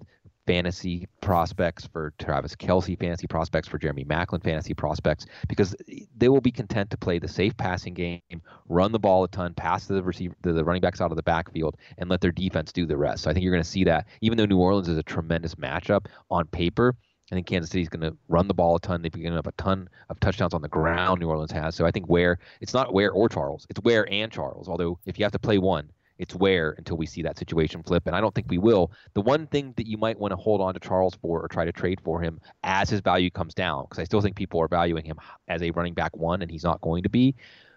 fantasy 0.48 1.08
prospects, 1.22 1.88
for 1.88 2.14
Travis 2.20 2.56
Kelce, 2.56 2.98
fantasy 3.00 3.28
prospects, 3.28 3.68
for 3.68 3.78
Jeremy 3.78 4.06
Maclin 4.06 4.44
fantasy 4.44 4.74
prospects, 4.74 5.26
because 5.48 5.76
they 6.18 6.30
will 6.30 6.42
be 6.42 6.52
content 6.52 6.90
to 6.92 6.98
play 6.98 7.20
the 7.20 7.28
safe 7.28 7.56
passing 7.58 7.94
game, 7.94 8.22
run 8.70 8.92
the 8.92 9.00
ball 9.00 9.24
a 9.24 9.28
ton, 9.28 9.54
pass 9.54 9.88
to 9.88 9.94
the 9.94 10.04
receiver, 10.04 10.36
the, 10.42 10.54
the 10.54 10.64
running 10.64 10.82
backs 10.82 11.02
out 11.02 11.12
of 11.12 11.18
the 11.18 11.24
backfield, 11.24 11.78
and 11.98 12.10
let 12.10 12.22
their 12.22 12.32
defense 12.32 12.72
do 12.72 12.86
the 12.86 12.98
rest. 12.98 13.24
So 13.24 13.30
I 13.30 13.34
think 13.34 13.44
you're 13.44 13.54
going 13.54 13.64
to 13.64 13.70
see 13.70 13.84
that, 13.86 14.08
even 14.22 14.38
though 14.38 14.46
New 14.46 14.60
Orleans 14.60 14.88
is 14.88 14.98
a 14.98 15.04
tremendous 15.04 15.56
matchup 15.56 16.06
on 16.30 16.46
paper. 16.48 16.96
I 17.32 17.36
think 17.36 17.48
Kansas 17.48 17.72
City's 17.72 17.90
going 17.90 18.02
to 18.02 18.16
run 18.28 18.48
the 18.48 18.54
ball 18.54 18.76
a 18.76 18.80
ton. 18.80 19.02
They've 19.02 19.12
given 19.12 19.36
up 19.36 19.48
a 19.48 19.52
ton 19.54 19.90
of 20.10 20.20
touchdowns 20.20 20.54
on 20.54 20.62
the 20.62 20.68
ground. 20.68 21.22
New 21.22 21.28
Orleans 21.28 21.52
has. 21.52 21.74
So 21.74 21.84
I 21.84 21.90
think 21.90 22.08
Ware 22.08 22.38
it's 22.62 22.74
not 22.74 22.94
Ware 22.94 23.12
or 23.12 23.28
Charles. 23.30 23.66
It's 23.68 23.80
Ware 23.82 24.08
and 24.14 24.32
Charles. 24.32 24.70
Although 24.70 25.00
if 25.08 25.18
you 25.18 25.26
have 25.26 25.32
to 25.32 25.40
play 25.40 25.58
one, 25.58 25.90
it's 26.18 26.36
Ware 26.36 26.76
until 26.78 26.98
we 26.98 27.06
see 27.06 27.22
that 27.24 27.38
situation 27.38 27.84
flip, 27.84 28.08
and 28.08 28.16
I 28.16 28.22
don't 28.22 28.34
think 28.34 28.48
we 28.50 28.58
will. 28.58 28.92
The 29.14 29.22
one 29.22 29.48
thing 29.48 29.74
that 29.78 29.88
you 29.88 29.98
might 29.98 30.20
want 30.20 30.32
to 30.32 30.38
hold 30.38 30.62
on 30.62 30.74
to 30.74 30.80
Charles 30.80 31.16
for 31.16 31.42
or 31.42 31.48
try 31.48 31.66
to 31.66 31.72
trade 31.72 32.00
for 32.04 32.22
him 32.22 32.40
as 32.64 32.90
his 32.90 33.02
value 33.02 33.30
comes 33.30 33.54
down, 33.54 33.84
because 33.84 34.00
I 34.00 34.06
still 34.06 34.22
think 34.22 34.36
people 34.36 34.62
are 34.62 34.68
valuing 34.68 35.04
him 35.04 35.18
as 35.48 35.62
a 35.62 35.72
running 35.72 35.94
back 35.94 36.16
one, 36.16 36.42
and 36.42 36.50
he's 36.50 36.64
not 36.64 36.82
going 36.82 37.04
to 37.04 37.10
be. 37.10 37.36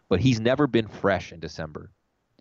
But 0.09 0.21
he's 0.21 0.41
never 0.41 0.67
been 0.67 0.89
fresh 0.89 1.33
in 1.33 1.41
December 1.41 1.91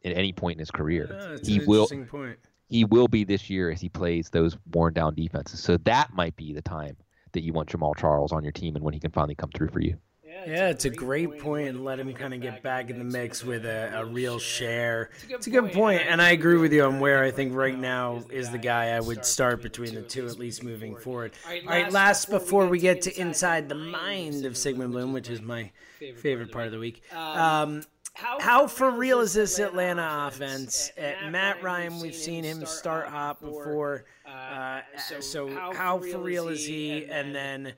at 0.06 0.16
any 0.16 0.32
point 0.32 0.56
in 0.56 0.60
his 0.60 0.72
career. 0.72 1.18
Yeah, 1.20 1.38
he 1.44 1.60
will. 1.66 1.88
Point. 1.88 2.40
He 2.70 2.86
will 2.86 3.08
be 3.08 3.24
this 3.24 3.50
year 3.50 3.72
as 3.72 3.82
he 3.82 3.90
plays 3.90 4.30
those 4.30 4.58
worn 4.74 4.94
down 4.94 5.16
defenses. 5.16 5.60
So 5.62 5.78
that 5.78 6.14
might 6.14 6.36
be 6.36 6.54
the 6.54 6.62
time 6.62 6.98
that 7.32 7.42
you 7.42 7.54
want 7.54 7.70
Jamaal 7.70 7.96
Charles 7.98 8.32
on 8.32 8.44
your 8.44 8.52
team 8.52 8.76
and 8.76 8.84
when 8.84 8.94
he 8.94 9.00
can 9.00 9.12
finally 9.12 9.36
come 9.36 9.50
through 9.52 9.70
for 9.70 9.80
you. 9.80 9.98
Yeah, 10.46 10.70
it's 10.70 10.86
a 10.86 10.90
great 10.90 11.40
point, 11.40 11.70
and 11.70 11.84
let 11.84 12.00
him 12.00 12.14
kind 12.14 12.34
of 12.34 12.42
get 12.42 12.62
back 12.62 12.90
in 12.90 12.98
the 12.98 13.04
mix 13.04 13.44
with 13.44 13.66
a, 13.66 13.92
a 13.96 14.06
real 14.06 14.40
share. 14.40 15.10
It's 15.30 15.48
a 15.48 15.50
good 15.50 15.72
point, 15.74 16.04
and 16.08 16.22
I 16.22 16.32
agree 16.32 16.58
with 16.58 16.72
you 16.74 16.84
on 16.84 17.00
Ware 17.00 17.24
I 17.24 17.32
think 17.32 17.54
right 17.54 17.78
now 17.78 18.24
is 18.30 18.50
the 18.50 18.58
guy 18.58 18.90
I 18.90 19.00
would 19.00 19.26
start 19.26 19.62
between 19.62 19.96
the 19.96 20.02
two, 20.02 20.28
at 20.28 20.38
least 20.38 20.64
moving 20.64 20.96
forward. 20.96 21.34
All 21.46 21.54
right, 21.66 21.92
last 21.92 22.30
before 22.30 22.68
we 22.68 22.80
get 22.80 23.02
to 23.04 23.20
inside 23.20 23.70
the 23.70 23.76
mind 23.76 24.46
of 24.46 24.56
Sigmund 24.58 24.92
Bloom, 24.92 25.14
which 25.14 25.30
is 25.30 25.42
my 25.42 25.72
favorite 26.18 26.52
part 26.52 26.66
of 26.66 26.72
the 26.72 26.80
week. 26.80 27.02
Um, 27.14 27.84
how 28.14 28.66
for 28.66 28.90
real 28.90 29.20
is 29.20 29.34
this 29.34 29.60
Atlanta 29.60 30.28
offense? 30.28 30.92
At 30.98 31.30
Matt 31.32 31.62
Ryan, 31.62 32.00
we've 32.00 32.16
seen 32.16 32.44
him 32.44 32.66
start 32.66 33.08
hot 33.08 33.40
before. 33.40 34.06
Uh, 34.26 34.82
so 35.20 35.48
how 35.74 36.00
for 36.00 36.18
real 36.18 36.48
is 36.48 36.66
he? 36.66 37.06
And 37.06 37.36
then 37.36 37.74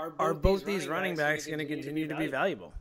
are 0.00 0.10
both, 0.10 0.20
are 0.20 0.34
both 0.34 0.64
these 0.64 0.88
running 0.88 1.14
backs 1.14 1.46
going 1.46 1.58
to 1.58 1.66
continue 1.66 2.06
to 2.06 2.16
be 2.16 2.26
valuable? 2.26 2.72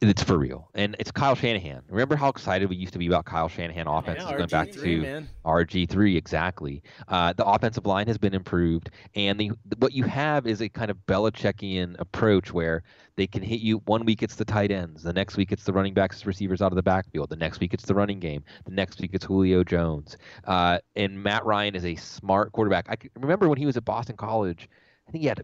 It's 0.00 0.22
for 0.22 0.38
real, 0.38 0.68
and 0.74 0.94
it's 1.00 1.10
Kyle 1.10 1.34
Shanahan. 1.34 1.82
Remember 1.88 2.14
how 2.14 2.28
excited 2.28 2.68
we 2.68 2.76
used 2.76 2.92
to 2.92 3.00
be 3.00 3.08
about 3.08 3.24
Kyle 3.24 3.48
Shanahan 3.48 3.88
offenses 3.88 4.26
yeah, 4.30 4.36
going 4.36 4.48
back 4.48 4.70
to 4.70 5.26
RG 5.44 5.88
three 5.88 6.16
exactly. 6.16 6.84
Uh, 7.08 7.32
the 7.32 7.44
offensive 7.44 7.84
line 7.84 8.06
has 8.06 8.16
been 8.16 8.32
improved, 8.32 8.90
and 9.16 9.40
the 9.40 9.50
what 9.78 9.92
you 9.92 10.04
have 10.04 10.46
is 10.46 10.60
a 10.60 10.68
kind 10.68 10.92
of 10.92 10.98
Belichickian 11.08 11.98
approach 11.98 12.52
where 12.52 12.84
they 13.16 13.26
can 13.26 13.42
hit 13.42 13.58
you 13.58 13.78
one 13.86 14.04
week 14.04 14.22
it's 14.22 14.36
the 14.36 14.44
tight 14.44 14.70
ends, 14.70 15.02
the 15.02 15.12
next 15.12 15.36
week 15.36 15.50
it's 15.50 15.64
the 15.64 15.72
running 15.72 15.94
backs, 15.94 16.24
receivers 16.26 16.62
out 16.62 16.70
of 16.70 16.76
the 16.76 16.82
backfield, 16.82 17.28
the 17.30 17.36
next 17.36 17.58
week 17.58 17.74
it's 17.74 17.84
the 17.86 17.94
running 17.94 18.20
game, 18.20 18.44
the 18.66 18.72
next 18.72 19.00
week 19.00 19.10
it's 19.14 19.24
Julio 19.24 19.64
Jones, 19.64 20.16
uh, 20.44 20.78
and 20.94 21.20
Matt 21.20 21.44
Ryan 21.44 21.74
is 21.74 21.84
a 21.84 21.96
smart 21.96 22.52
quarterback. 22.52 22.86
I 22.88 22.96
remember 23.16 23.48
when 23.48 23.58
he 23.58 23.66
was 23.66 23.76
at 23.76 23.84
Boston 23.84 24.16
College, 24.16 24.68
I 25.08 25.10
think 25.10 25.22
he 25.22 25.28
had 25.28 25.42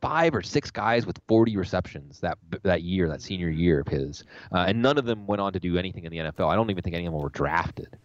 five 0.00 0.34
or 0.34 0.42
six 0.42 0.70
guys 0.70 1.06
with 1.06 1.18
40 1.28 1.56
receptions 1.56 2.20
that 2.20 2.38
that 2.62 2.82
year, 2.82 3.08
that 3.08 3.22
senior 3.22 3.48
year 3.48 3.80
of 3.80 3.88
his, 3.88 4.24
uh, 4.52 4.64
and 4.68 4.80
none 4.82 4.98
of 4.98 5.04
them 5.04 5.26
went 5.26 5.40
on 5.40 5.52
to 5.52 5.60
do 5.60 5.78
anything 5.78 6.04
in 6.04 6.10
the 6.10 6.18
NFL. 6.18 6.48
I 6.48 6.54
don't 6.54 6.70
even 6.70 6.82
think 6.82 6.94
any 6.94 7.06
of 7.06 7.12
them 7.12 7.22
were 7.22 7.30
drafted. 7.30 7.96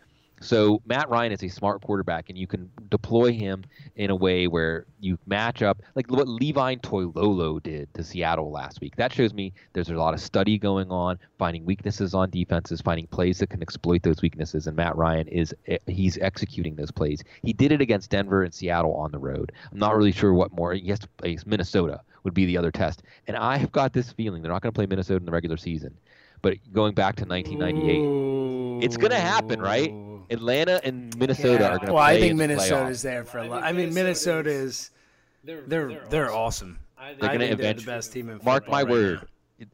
So 0.45 0.79
Matt 0.85 1.09
Ryan 1.09 1.31
is 1.31 1.43
a 1.43 1.49
smart 1.49 1.81
quarterback, 1.81 2.29
and 2.29 2.37
you 2.37 2.45
can 2.45 2.69
deploy 2.91 3.33
him 3.33 3.63
in 3.95 4.11
a 4.11 4.15
way 4.15 4.45
where 4.45 4.85
you 4.99 5.17
match 5.25 5.63
up 5.63 5.81
like 5.95 6.11
what 6.11 6.27
Levine 6.27 6.79
Toilolo 6.81 7.61
did 7.63 7.91
to 7.95 8.03
Seattle 8.03 8.51
last 8.51 8.79
week. 8.79 8.95
That 8.95 9.11
shows 9.11 9.33
me 9.33 9.53
there's 9.73 9.89
a 9.89 9.95
lot 9.95 10.13
of 10.13 10.21
study 10.21 10.59
going 10.59 10.91
on, 10.91 11.17
finding 11.39 11.65
weaknesses 11.65 12.13
on 12.13 12.29
defenses, 12.29 12.79
finding 12.79 13.07
plays 13.07 13.39
that 13.39 13.49
can 13.49 13.63
exploit 13.63 14.03
those 14.03 14.21
weaknesses. 14.21 14.67
And 14.67 14.77
Matt 14.77 14.95
Ryan 14.95 15.27
is 15.29 15.55
eh, 15.65 15.79
he's 15.87 16.19
executing 16.19 16.75
those 16.75 16.91
plays. 16.91 17.23
He 17.41 17.51
did 17.51 17.71
it 17.71 17.81
against 17.81 18.11
Denver 18.11 18.43
and 18.43 18.53
Seattle 18.53 18.93
on 18.93 19.11
the 19.11 19.17
road. 19.17 19.51
I'm 19.71 19.79
not 19.79 19.97
really 19.97 20.11
sure 20.11 20.31
what 20.31 20.51
more. 20.51 20.77
Play 21.17 21.37
Minnesota 21.47 22.01
would 22.23 22.35
be 22.35 22.45
the 22.45 22.57
other 22.57 22.71
test. 22.71 23.01
And 23.27 23.35
I 23.35 23.57
have 23.57 23.71
got 23.71 23.93
this 23.93 24.11
feeling 24.11 24.43
they're 24.43 24.51
not 24.51 24.61
going 24.61 24.73
to 24.73 24.77
play 24.77 24.85
Minnesota 24.85 25.17
in 25.17 25.25
the 25.25 25.31
regular 25.31 25.57
season. 25.57 25.97
But 26.45 26.59
going 26.71 26.93
back 26.93 27.15
to 27.15 27.25
1998, 27.25 27.97
Ooh. 27.97 28.79
it's 28.79 28.97
going 28.97 29.09
to 29.09 29.19
happen, 29.19 29.59
right? 29.59 29.91
Atlanta 30.29 30.79
and 30.83 31.17
Minnesota 31.17 31.63
yeah. 31.63 31.69
are 31.69 31.77
going 31.77 31.87
to. 31.87 31.93
Well, 31.93 32.03
I 32.03 32.19
think 32.19 32.35
Minnesota 32.35 32.85
is 32.85 33.01
there 33.01 33.25
for 33.25 33.39
a 33.39 33.47
lot. 33.47 33.63
I 33.63 33.71
mean, 33.71 33.95
Minnesota 33.95 34.51
is 34.51 34.91
they're 35.43 35.61
they're, 35.61 36.05
they're 36.11 36.31
awesome. 36.31 36.77
They're 37.19 37.29
going 37.29 37.39
to 37.39 37.49
avenge 37.49 37.85
the 37.85 37.91
best 37.91 38.13
team 38.13 38.29
in 38.29 38.39
Mark 38.43 38.67
my 38.67 38.83
right 38.83 38.87
word. 38.87 39.21
Now. 39.21 39.27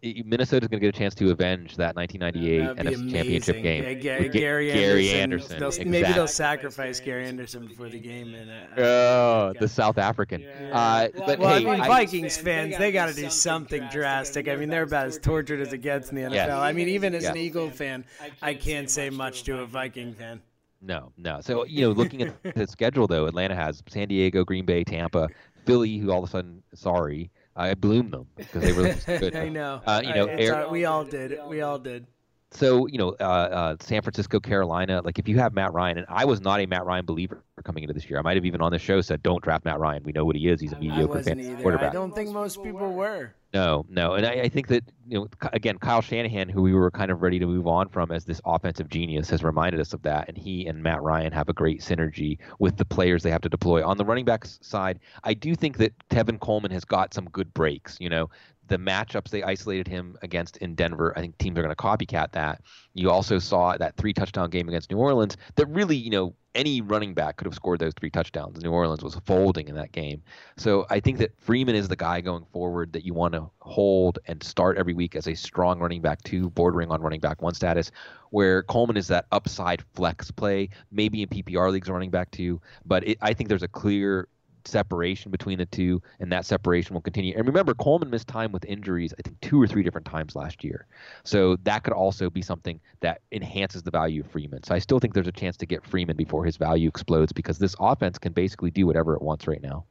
Minnesota's 0.03 0.67
going 0.67 0.79
to 0.79 0.85
get 0.85 0.95
a 0.95 0.97
chance 0.97 1.15
to 1.15 1.31
avenge 1.31 1.75
that 1.77 1.95
1998 1.95 2.85
NFC. 2.85 3.11
Championship 3.11 3.63
game. 3.63 3.83
Yeah, 3.83 3.93
Gary, 3.93 4.29
Gary, 4.29 4.71
Gary 4.71 5.09
Anderson. 5.09 5.19
Anderson. 5.19 5.59
They'll, 5.59 5.67
exactly. 5.69 5.91
Maybe 5.91 6.13
they'll 6.13 6.27
sacrifice 6.27 6.99
Gary 6.99 7.25
Anderson 7.25 7.65
before 7.65 7.89
the 7.89 7.99
game. 7.99 8.35
And, 8.35 8.51
uh, 8.51 8.81
oh, 8.81 9.53
the 9.59 9.67
South 9.67 9.97
African. 9.97 10.41
Yeah. 10.41 10.77
Uh, 10.77 11.07
but 11.25 11.39
well, 11.39 11.49
hey, 11.49 11.67
I 11.67 11.71
mean, 11.71 11.81
I, 11.81 11.87
Vikings 11.87 12.37
fans, 12.37 12.77
they 12.77 12.91
got 12.91 13.09
to 13.09 13.15
do 13.15 13.29
something 13.31 13.87
drastic. 13.91 14.47
I 14.47 14.55
mean, 14.55 14.69
they're 14.69 14.83
about 14.83 15.07
as 15.07 15.17
tortured 15.17 15.61
as 15.61 15.73
it 15.73 15.79
gets 15.79 16.09
in 16.09 16.15
the 16.15 16.21
NFL. 16.23 16.33
Yes. 16.33 16.51
I 16.51 16.73
mean, 16.73 16.89
even 16.89 17.15
as 17.15 17.23
yes. 17.23 17.31
an 17.31 17.37
Eagle 17.37 17.71
fan, 17.71 18.05
I 18.41 18.53
can't 18.53 18.89
say 18.89 19.09
much 19.09 19.43
to 19.43 19.61
a 19.61 19.65
Viking 19.65 20.13
fan. 20.13 20.41
No, 20.81 21.11
no. 21.17 21.41
So 21.41 21.65
you 21.65 21.87
know, 21.87 21.91
looking 21.91 22.23
at 22.23 22.55
the 22.55 22.67
schedule 22.69 23.07
though, 23.07 23.25
Atlanta 23.25 23.55
has 23.55 23.83
San 23.87 24.07
Diego, 24.07 24.43
Green 24.43 24.65
Bay, 24.65 24.83
Tampa, 24.83 25.27
Philly, 25.65 25.97
who 25.97 26.11
all 26.11 26.23
of 26.23 26.29
a 26.29 26.31
sudden, 26.31 26.63
sorry, 26.73 27.29
I 27.55 27.73
bloomed 27.73 28.13
them 28.13 28.27
because 28.35 28.61
they 28.61 28.73
were 28.73 28.95
good. 29.19 29.35
I 29.35 29.49
know. 29.49 29.81
Uh, 29.85 30.01
you 30.03 30.13
know, 30.13 30.25
Air, 30.25 30.67
we 30.69 30.85
all 30.85 31.03
did. 31.03 31.39
We 31.47 31.61
all 31.61 31.79
did. 31.79 32.07
So 32.51 32.85
you 32.87 32.97
know, 32.97 33.15
uh, 33.19 33.23
uh, 33.23 33.75
San 33.79 34.01
Francisco, 34.01 34.39
Carolina. 34.39 35.01
Like 35.03 35.19
if 35.19 35.27
you 35.27 35.39
have 35.39 35.53
Matt 35.53 35.73
Ryan, 35.73 35.99
and 35.99 36.07
I 36.09 36.25
was 36.25 36.41
not 36.41 36.59
a 36.59 36.65
Matt 36.65 36.85
Ryan 36.85 37.05
believer 37.05 37.43
coming 37.63 37.83
into 37.83 37.93
this 37.93 38.09
year. 38.09 38.19
I 38.19 38.21
might 38.21 38.35
have 38.35 38.45
even 38.45 38.61
on 38.61 38.71
the 38.71 38.79
show 38.79 38.99
said, 39.01 39.23
"Don't 39.23 39.41
draft 39.41 39.63
Matt 39.63 39.79
Ryan. 39.79 40.03
We 40.03 40.11
know 40.11 40.25
what 40.25 40.35
he 40.35 40.47
is. 40.49 40.59
He's 40.59 40.73
a 40.73 40.79
mediocre 40.79 41.23
quarterback." 41.61 41.91
I 41.91 41.93
don't 41.93 42.13
think 42.13 42.31
most 42.31 42.61
people 42.61 42.91
were. 42.93 43.33
No, 43.53 43.85
no, 43.89 44.13
and 44.13 44.25
I, 44.25 44.43
I, 44.43 44.49
think 44.49 44.67
that 44.67 44.85
you 45.05 45.19
know, 45.19 45.27
again, 45.51 45.77
Kyle 45.77 46.01
Shanahan, 46.01 46.47
who 46.47 46.61
we 46.61 46.73
were 46.73 46.89
kind 46.89 47.11
of 47.11 47.21
ready 47.21 47.37
to 47.37 47.45
move 47.45 47.67
on 47.67 47.89
from 47.89 48.09
as 48.09 48.23
this 48.23 48.39
offensive 48.45 48.87
genius, 48.87 49.29
has 49.29 49.43
reminded 49.43 49.81
us 49.81 49.91
of 49.91 50.01
that. 50.03 50.29
And 50.29 50.37
he 50.37 50.65
and 50.67 50.81
Matt 50.81 51.01
Ryan 51.01 51.33
have 51.33 51.49
a 51.49 51.53
great 51.53 51.81
synergy 51.81 52.37
with 52.59 52.77
the 52.77 52.85
players 52.85 53.23
they 53.23 53.31
have 53.31 53.41
to 53.41 53.49
deploy 53.49 53.85
on 53.85 53.97
the 53.97 54.05
running 54.05 54.23
back 54.23 54.45
side. 54.45 55.01
I 55.25 55.33
do 55.33 55.53
think 55.53 55.77
that 55.79 55.91
Tevin 56.07 56.39
Coleman 56.39 56.71
has 56.71 56.85
got 56.85 57.13
some 57.13 57.25
good 57.25 57.53
breaks. 57.53 57.97
You 57.99 58.09
know, 58.09 58.29
the 58.71 58.77
matchups 58.77 59.29
they 59.29 59.43
isolated 59.43 59.86
him 59.86 60.17
against 60.21 60.55
in 60.57 60.75
Denver, 60.75 61.13
I 61.17 61.19
think 61.19 61.38
teams 61.38 61.60
are 61.60 61.62
going 61.62 61.75
to 61.75 61.81
copycat 61.81 62.31
that. 62.31 62.62
You 62.93 63.12
also 63.12 63.38
saw 63.38 63.75
that 63.75 63.97
three 63.97 64.13
touchdown 64.13 64.49
game 64.49 64.69
against 64.69 64.89
New 64.89 64.97
Orleans 64.97 65.36
that 65.55 65.65
really, 65.65 65.97
you 65.97 66.10
know, 66.10 66.34
any 66.55 66.79
running 66.79 67.13
back 67.13 67.36
could 67.36 67.47
have 67.47 67.53
scored 67.53 67.79
those 67.79 67.93
three 67.99 68.10
touchdowns. 68.10 68.63
New 68.63 68.71
Orleans 68.71 69.03
was 69.03 69.15
folding 69.25 69.67
in 69.67 69.75
that 69.75 69.91
game. 69.91 70.21
So 70.55 70.86
I 70.89 71.01
think 71.01 71.17
that 71.17 71.38
Freeman 71.38 71.75
is 71.75 71.89
the 71.89 71.97
guy 71.97 72.21
going 72.21 72.45
forward 72.53 72.93
that 72.93 73.03
you 73.03 73.13
want 73.13 73.34
to 73.34 73.49
hold 73.60 74.19
and 74.25 74.41
start 74.41 74.77
every 74.77 74.93
week 74.93 75.17
as 75.17 75.27
a 75.27 75.36
strong 75.36 75.79
running 75.79 76.01
back 76.01 76.21
two, 76.23 76.49
bordering 76.51 76.91
on 76.91 77.01
running 77.01 77.19
back 77.19 77.41
one 77.41 77.53
status, 77.53 77.91
where 78.29 78.63
Coleman 78.63 78.95
is 78.95 79.10
that 79.10 79.25
upside 79.34 79.84
flex 79.95 80.31
play, 80.31 80.69
maybe 80.91 81.21
in 81.23 81.27
PPR 81.27 81.73
leagues 81.73 81.89
running 81.89 82.10
back 82.10 82.31
two. 82.31 82.62
But 82.86 83.05
it, 83.05 83.17
I 83.21 83.34
think 83.34 83.49
there's 83.49 83.63
a 83.63 83.67
clear 83.67 84.29
separation 84.65 85.32
between 85.32 85.58
the 85.58 85.65
two, 85.65 86.02
and 86.19 86.32
that 86.32 86.45
separation 86.45 86.93
will 86.93 87.02
continue. 87.02 87.34
And 87.36 87.47
remember, 87.47 87.74
Coleman 87.74 88.10
missed 88.10 88.28
time 88.28 88.52
with 88.52 88.65
injuries, 88.65 89.13
I 89.17 89.21
think, 89.21 89.39
two 89.41 89.62
or 89.62 89.67
three 89.67 89.84
different 89.84 90.06
times 90.06 90.36
last 90.36 90.63
year. 90.63 90.88
So 91.24 91.58
that 91.63 91.84
could 91.84 91.93
also 91.93 92.30
be 92.30 92.41
something 92.41 92.80
that 93.02 93.21
enhances 93.32 93.84
the 93.84 93.91
value 93.91 94.21
of 94.21 94.32
Freeman. 94.32 94.63
So 94.63 94.76
I 94.76 94.80
still 94.80 95.00
think 95.00 95.13
there's 95.13 95.28
a 95.28 95.32
chance 95.32 95.58
to 95.58 95.65
get 95.65 95.86
Freeman 95.86 96.17
before 96.17 96.45
his 96.45 96.58
value 96.58 96.88
explodes 96.88 97.32
because 97.32 97.58
this 97.58 97.76
offense 97.80 98.17
can 98.17 98.34
basically 98.34 98.71
do 98.71 98.86
whatever 98.86 99.15
it 99.15 99.21
wants 99.21 99.47
right 99.47 99.62
now. 99.62 99.86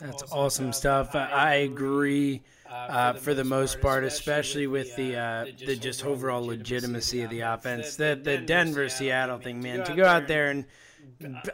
That's 0.00 0.32
awesome 0.32 0.72
stuff. 0.72 1.14
I 1.14 1.54
agree. 1.56 2.42
Uh, 2.68 3.12
for 3.12 3.34
the 3.34 3.44
most 3.44 3.80
part, 3.80 4.02
especially 4.04 4.66
with 4.66 4.96
the 4.96 5.16
uh, 5.16 5.46
the 5.64 5.76
just 5.76 6.04
overall 6.04 6.44
legitimacy 6.44 7.22
of 7.22 7.30
the 7.30 7.40
offense, 7.40 7.96
the 7.96 8.18
the 8.20 8.38
Denver 8.38 8.88
Seattle 8.88 9.38
thing, 9.38 9.60
man, 9.60 9.84
to 9.84 9.94
go 9.94 10.04
out 10.04 10.26
there 10.26 10.50
and 10.50 10.64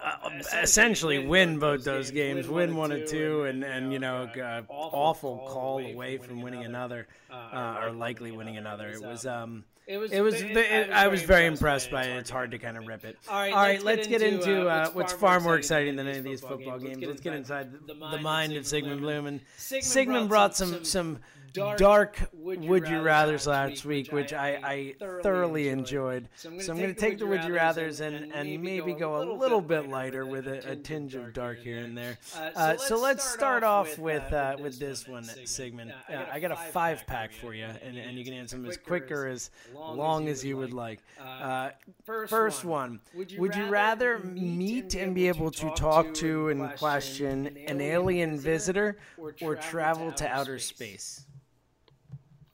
uh, 0.01 0.31
essentially 0.63 1.19
win 1.19 1.59
both 1.59 1.85
those 1.85 2.11
games, 2.11 2.49
win 2.49 2.75
one 2.77 2.91
or 2.93 3.05
two, 3.05 3.45
and 3.45 3.63
and 3.65 3.93
you 3.93 3.99
know, 3.99 4.23
uh, 4.43 4.63
awful 4.71 5.47
call 5.47 5.79
away 5.81 6.17
from 6.17 6.41
winning 6.41 6.65
another, 6.65 7.07
uh, 7.31 7.81
or 7.83 7.91
likely 7.93 8.31
winning 8.33 8.57
another. 8.57 8.89
It 8.89 9.03
was 9.03 9.27
um. 9.27 9.65
It 9.91 9.99
was. 9.99 10.13
It 10.13 10.21
was. 10.21 10.41
It, 10.41 10.91
I 10.91 11.09
was 11.09 11.23
very 11.23 11.47
impressed 11.47 11.91
by 11.91 12.05
it. 12.05 12.17
It's 12.17 12.31
hard 12.31 12.53
to 12.53 12.59
kind 12.59 12.77
of 12.77 12.87
rip 12.87 13.05
it. 13.05 13.19
All 13.29 13.35
right. 13.35 13.53
All 13.53 13.59
right. 13.59 13.83
Let's 13.83 14.07
get 14.07 14.23
into 14.23 14.69
uh, 14.69 14.91
what's 14.91 15.13
far 15.13 15.41
more 15.41 15.57
exciting 15.57 15.97
than 15.97 16.07
any 16.07 16.19
of 16.19 16.25
these 16.25 16.41
football 16.41 16.79
games. 16.79 17.03
Let's 17.05 17.21
get 17.21 17.35
inside 17.35 17.73
the 17.89 18.19
mind 18.19 18.53
of 18.53 18.67
Sigmund 18.67 19.01
Bloom. 19.01 19.27
And 19.27 19.41
Sigmund 19.57 20.29
brought 20.29 20.57
some 20.57 20.85
some 20.85 21.19
dark, 21.53 21.79
dark 21.79 22.31
would, 22.33 22.63
you, 22.63 22.71
would 22.71 22.89
you 22.89 23.01
rather's 23.01 23.47
last 23.47 23.85
week, 23.85 24.13
which 24.13 24.33
I, 24.33 24.61
I 24.63 24.95
thoroughly, 24.99 25.23
thoroughly 25.23 25.69
enjoyed. 25.69 26.29
So 26.37 26.49
I'm 26.49 26.59
going 26.59 26.95
to 26.95 26.95
take 26.95 27.19
the 27.19 27.27
would 27.27 27.45
you 27.45 27.55
rather's 27.55 28.01
and, 28.01 28.33
and 28.33 28.63
maybe 28.63 28.93
go 28.93 29.23
a 29.23 29.25
little 29.37 29.61
bit 29.61 29.89
lighter 29.89 30.27
with 30.27 30.47
a, 30.47 30.71
a 30.71 30.77
tinge 30.77 31.15
of 31.15 31.33
dark 31.33 31.59
here 31.59 31.79
and 31.79 31.97
there. 31.97 32.19
Uh, 32.37 32.51
uh, 32.57 32.77
so 32.77 33.01
let's 33.01 33.29
start 33.29 33.63
off 33.63 33.99
with 33.99 34.33
uh, 34.33 34.57
with 34.61 34.79
this 34.79 35.07
one, 35.07 35.25
Sigmund. 35.45 35.93
I 36.09 36.41
got 36.41 36.53
a 36.53 36.57
five 36.57 37.07
pack 37.07 37.33
for 37.33 37.55
you, 37.55 37.67
and, 37.83 37.97
and 37.97 38.17
you 38.19 38.25
can 38.25 38.35
answer 38.35 38.57
them 38.57 38.67
as 38.67 38.77
quick 38.77 39.11
or 39.11 39.27
as 39.27 39.51
long 39.75 40.29
as 40.29 40.45
you 40.45 40.57
would 40.57 40.73
like. 40.73 41.01
Uh, 41.21 41.71
first 42.05 42.65
one, 42.65 43.01
would 43.15 43.55
you 43.55 43.67
rather 43.67 44.19
meet 44.21 44.95
and 44.95 45.15
be 45.15 45.29
able 45.29 45.51
to 45.51 45.71
talk 45.71 46.13
to 46.15 46.49
and 46.49 46.77
question 46.77 47.57
an 47.67 47.81
alien 47.81 48.39
visitor 48.39 48.99
or 49.41 49.57
travel 49.57 50.13
to 50.13 50.27
outer 50.29 50.59
space? 50.59 51.25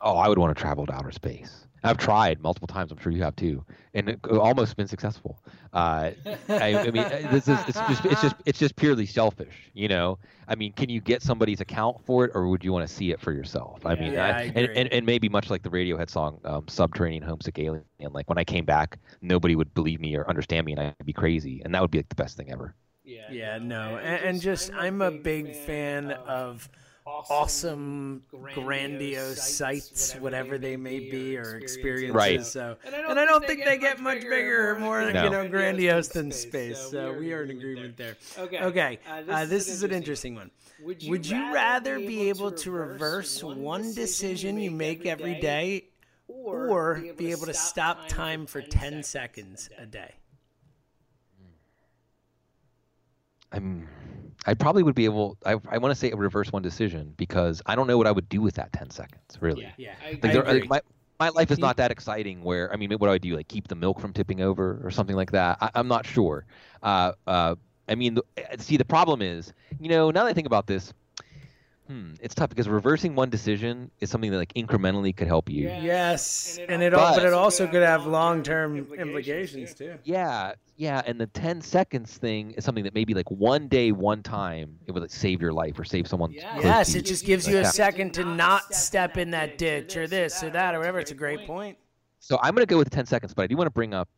Oh, 0.07 0.19
I 0.19 0.29
would 0.29 0.39
want 0.39 0.57
to 0.57 0.61
travel 0.61 0.87
to 0.87 0.95
outer 0.95 1.11
space. 1.11 1.67
I've 1.83 1.99
tried 1.99 2.41
multiple 2.41 2.69
times. 2.69 2.93
I'm 2.93 2.99
sure 2.99 3.11
you 3.11 3.25
have 3.25 3.35
too, 3.35 3.65
and 3.93 4.09
it, 4.11 4.25
almost 4.29 4.77
been 4.77 4.87
successful. 4.87 5.43
Uh, 5.73 6.11
I, 6.49 6.79
I, 6.79 6.91
mean, 6.93 7.03
uh, 7.03 7.29
this 7.33 7.49
is 7.49 7.59
it's 7.67 7.81
just 7.81 8.05
it's 8.05 8.23
just 8.23 8.37
it's 8.45 8.59
just 8.59 8.77
purely 8.77 9.05
selfish, 9.05 9.55
you 9.75 9.89
know. 9.89 10.19
I 10.47 10.55
mean, 10.55 10.73
can 10.75 10.89
you 10.89 11.01
get 11.01 11.23
somebody's 11.23 11.61
account 11.61 12.05
for 12.05 12.25
it, 12.25 12.31
or 12.35 12.47
would 12.47 12.63
you 12.65 12.73
want 12.73 12.89
to 12.89 12.93
see 12.93 13.11
it 13.11 13.21
for 13.21 13.33
yourself? 13.33 13.85
I 13.85 13.97
mean, 13.97 14.13
yeah, 14.13 14.25
I, 14.25 14.29
I 14.29 14.53
and, 14.55 14.71
and, 14.77 14.93
and 14.93 15.07
maybe 15.07 15.29
much 15.29 15.51
like 15.51 15.65
the 15.65 15.71
Radiohead 15.71 16.09
song 16.09 16.41
um, 16.45 16.69
"Subterranean 16.69 17.25
Homesick 17.25 17.59
Alien," 17.59 17.85
like 18.13 18.29
when 18.29 18.39
I 18.39 18.45
came 18.45 18.65
back, 18.65 18.99
nobody 19.23 19.57
would 19.57 19.75
believe 19.75 20.01
me 20.01 20.17
or 20.17 20.29
understand 20.29 20.67
me, 20.67 20.73
and 20.73 20.81
I'd 20.81 21.07
be 21.07 21.13
crazy, 21.13 21.63
and 21.65 21.75
that 21.75 21.83
would 21.83 21.91
be 21.91 21.99
like 21.99 22.09
the 22.09 22.15
best 22.15 22.37
thing 22.37 22.53
ever. 22.53 22.77
Yeah, 23.05 23.31
yeah, 23.33 23.59
no, 23.59 23.97
and, 23.97 24.25
and 24.25 24.41
just 24.41 24.73
I'm 24.75 25.03
a 25.03 25.11
big 25.11 25.55
fan 25.55 26.13
of 26.13 26.69
awesome, 27.07 28.23
grandiose 28.55 29.57
sights, 29.57 30.15
whatever 30.15 30.59
they 30.59 30.77
may 30.77 30.99
be, 30.99 31.37
or 31.37 31.57
experiences. 31.57 32.15
Right. 32.15 32.45
So, 32.45 32.77
and 32.85 32.95
I 32.95 33.01
don't, 33.01 33.11
and 33.13 33.21
I 33.21 33.25
don't 33.25 33.47
think, 33.47 33.65
they 33.65 33.79
get 33.79 34.01
much 34.01 34.23
bigger 34.23 34.71
or 34.73 34.79
more, 34.79 35.11
no. 35.13 35.25
you 35.25 35.31
know, 35.31 35.49
grandiose 35.49 36.09
than 36.09 36.33
space. 36.33 36.79
So 36.79 37.13
we 37.13 37.33
are 37.33 37.43
in 37.45 37.51
agreement 37.51 37.97
there. 37.97 38.17
Okay. 38.39 38.59
Okay. 38.61 38.99
Uh, 39.07 39.47
this 39.47 39.69
is 39.69 39.83
an 39.83 39.93
interesting 39.93 40.35
one. 40.35 40.51
Would 40.83 41.27
you 41.27 41.55
rather 41.55 41.99
be 41.99 42.29
able 42.29 42.53
to 42.53 42.71
reverse 42.71 43.43
one 43.43 43.95
decision 43.95 44.59
you 44.59 44.71
make 44.71 45.07
every 45.07 45.41
day, 45.41 45.85
or 46.29 47.03
be 47.17 47.31
able 47.31 47.47
to 47.47 47.55
stop 47.55 48.09
time 48.09 48.47
for 48.47 48.61
ten 48.61 49.03
seconds 49.03 49.71
a 49.79 49.87
day? 49.87 50.15
I'm 53.53 53.89
I 54.47 54.55
probably 54.55 54.83
would 54.83 54.95
be 54.95 55.05
able. 55.05 55.37
I, 55.45 55.57
I 55.69 55.79
want 55.79 55.93
to 55.93 55.95
say 55.95 56.11
a 56.13 56.17
reverse 56.17 56.53
one 56.53 56.63
decision 56.63 57.13
because 57.17 57.61
I 57.67 57.75
don't 57.75 57.87
know 57.87 57.99
what 57.99 58.07
I 58.07 58.13
would 58.13 58.29
do 58.29 58.41
with 58.41 58.55
that 58.55 58.73
ten 58.73 58.91
seconds. 58.91 59.39
Really, 59.41 59.63
yeah, 59.63 59.73
yeah. 59.77 59.95
I, 60.05 60.11
like 60.11 60.25
I 60.25 60.33
there, 60.33 60.43
like 60.45 60.69
my 60.69 60.81
my 61.19 61.29
life 61.31 61.51
is 61.51 61.59
not 61.59 61.77
that 61.79 61.91
exciting. 61.91 62.43
Where 62.43 62.73
I 62.73 62.77
mean, 62.77 62.91
what 62.93 63.09
do 63.09 63.13
I 63.13 63.19
do? 63.19 63.37
Like 63.37 63.49
keep 63.49 63.69
the 63.69 63.75
milk 63.75 64.01
from 64.01 64.13
tipping 64.13 64.41
over 64.41 64.81
or 64.85 64.91
something 64.91 65.17
like 65.17 65.33
that? 65.33 65.59
I, 65.61 65.71
am 65.75 65.89
not 65.89 66.07
sure. 66.07 66.47
Uh, 66.83 67.13
uh, 67.27 67.57
I 67.89 67.95
mean, 67.95 68.15
the, 68.15 68.23
see, 68.59 68.77
the 68.77 68.85
problem 68.85 69.23
is, 69.23 69.53
you 69.81 69.89
know, 69.89 70.11
now 70.11 70.25
that 70.25 70.31
I 70.31 70.33
think 70.33 70.47
about 70.47 70.67
this, 70.67 70.93
Hmm, 71.87 72.15
it's 72.21 72.35
tough 72.35 72.49
because 72.49 72.69
reversing 72.69 73.15
one 73.15 73.31
decision 73.31 73.91
is 74.01 74.11
something 74.11 74.33
that 74.33 74.39
like 74.39 74.53
incrementally 74.55 75.17
could 75.17 75.29
help 75.29 75.49
you. 75.49 75.69
Yes, 75.69 76.59
and 76.69 76.83
it, 76.83 76.93
but, 76.93 77.15
but 77.15 77.25
it 77.25 77.33
also 77.33 77.67
could 77.69 77.83
have 77.83 78.07
long-term 78.07 78.93
implications 78.99 79.73
too. 79.73 79.97
Yeah, 80.03 80.55
yeah, 80.77 81.03
and 81.07 81.21
the 81.21 81.29
10 81.29 81.61
seconds 81.61 82.19
thing 82.19 82.51
is 82.53 82.65
something 82.65 82.83
that 82.85 82.95
maybe 82.95 83.15
like 83.15 83.31
one 83.31 83.69
day, 83.69 83.93
one 83.93 84.23
time, 84.23 84.79
it 84.87 84.93
would 84.93 85.01
like 85.01 85.13
save 85.13 85.41
your 85.41 85.53
life 85.53 85.79
or 85.79 85.85
save 85.85 86.09
someone. 86.09 86.33
Yes, 86.33 86.95
it 86.95 87.03
just 87.03 87.25
gives 87.25 87.47
you 87.47 87.59
a 87.59 87.65
second 87.65 88.13
to 88.15 88.25
not 88.25 88.75
step 88.75 89.17
in 89.17 89.31
that 89.31 89.57
ditch 89.57 89.97
or 89.97 90.09
this 90.09 90.43
or 90.43 90.51
that 90.51 90.75
or 90.75 90.79
whatever. 90.79 90.99
It's 90.99 91.13
a 91.13 91.15
great 91.15 91.47
point. 91.47 91.79
So 92.19 92.39
I'm 92.43 92.55
going 92.55 92.67
to 92.67 92.71
go 92.71 92.79
with 92.79 92.91
10 92.91 93.07
seconds, 93.07 93.33
but 93.33 93.43
I 93.43 93.47
do 93.47 93.57
want 93.57 93.67
to 93.67 93.71
bring 93.73 93.95
up 93.95 94.09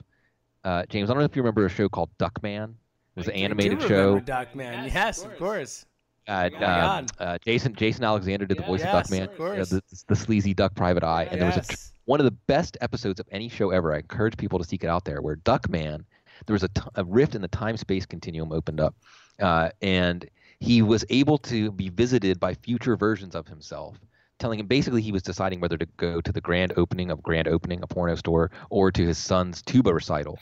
uh, 0.65 0.85
James. 0.89 1.11
I 1.11 1.13
don't 1.13 1.21
know 1.21 1.27
if 1.27 1.37
you 1.37 1.43
remember 1.43 1.67
a 1.67 1.69
show 1.69 1.89
called 1.89 2.09
Duckman. 2.19 2.71
It 3.17 3.21
was 3.21 3.29
an 3.29 3.35
animated 3.35 3.83
show. 3.83 4.21
Duckman, 4.21 4.93
yes, 4.93 5.23
of 5.25 5.37
course. 5.39 5.85
Uh, 6.29 6.51
oh 6.53 6.65
uh, 6.65 7.03
uh, 7.19 7.39
Jason 7.39 7.75
Jason 7.75 8.05
Alexander 8.05 8.45
did 8.45 8.59
the 8.59 8.63
voice 8.63 8.81
yes, 8.81 9.11
of 9.11 9.17
Duckman, 9.17 9.61
of 9.61 9.69
the, 9.71 9.83
the, 10.09 10.15
sleazy 10.17 10.53
duck 10.53 10.75
private 10.75 11.03
eye, 11.03 11.25
and 11.25 11.41
yes. 11.41 11.55
there 11.55 11.61
was 11.61 11.71
a, 11.71 11.77
one 12.05 12.21
of 12.21 12.25
the 12.25 12.37
best 12.47 12.77
episodes 12.83 13.19
of 13.19 13.27
any 13.33 13.49
show 13.49 13.71
ever. 13.71 13.95
I 13.95 13.99
encourage 13.99 14.37
people 14.37 14.59
to 14.59 14.65
seek 14.65 14.85
it 14.85 14.89
out 14.89 15.05
there, 15.05 15.23
where 15.23 15.37
Duckman, 15.37 16.05
there 16.47 16.53
was 16.53 16.63
a, 16.63 16.69
t- 16.69 16.83
a 16.97 17.05
rift 17.05 17.35
in 17.35 17.41
the 17.41 17.49
time 17.49 17.79
space 17.79 18.05
continuum 18.05 18.53
opened 18.53 18.79
up, 18.79 18.95
uh, 19.41 19.71
and 19.81 20.29
he 20.61 20.83
was 20.83 21.05
able 21.09 21.39
to 21.39 21.73
be 21.73 21.89
visited 21.89 22.39
by 22.39 22.53
future 22.55 22.97
versions 22.97 23.35
of 23.35 23.49
himself 23.49 23.99
telling 24.39 24.61
him 24.61 24.67
basically 24.67 25.03
he 25.03 25.13
was 25.13 25.23
deciding 25.23 25.61
whether 25.61 25.77
to 25.77 25.87
go 25.97 26.21
to 26.21 26.33
the 26.33 26.41
grand 26.41 26.73
opening 26.77 27.11
of 27.11 27.23
grand 27.23 27.49
opening 27.49 27.83
a 27.83 27.87
porno 27.87 28.15
store 28.15 28.51
or 28.71 28.91
to 28.93 29.07
his 29.07 29.19
son's 29.19 29.63
tuba 29.63 29.93
recital. 29.93 30.39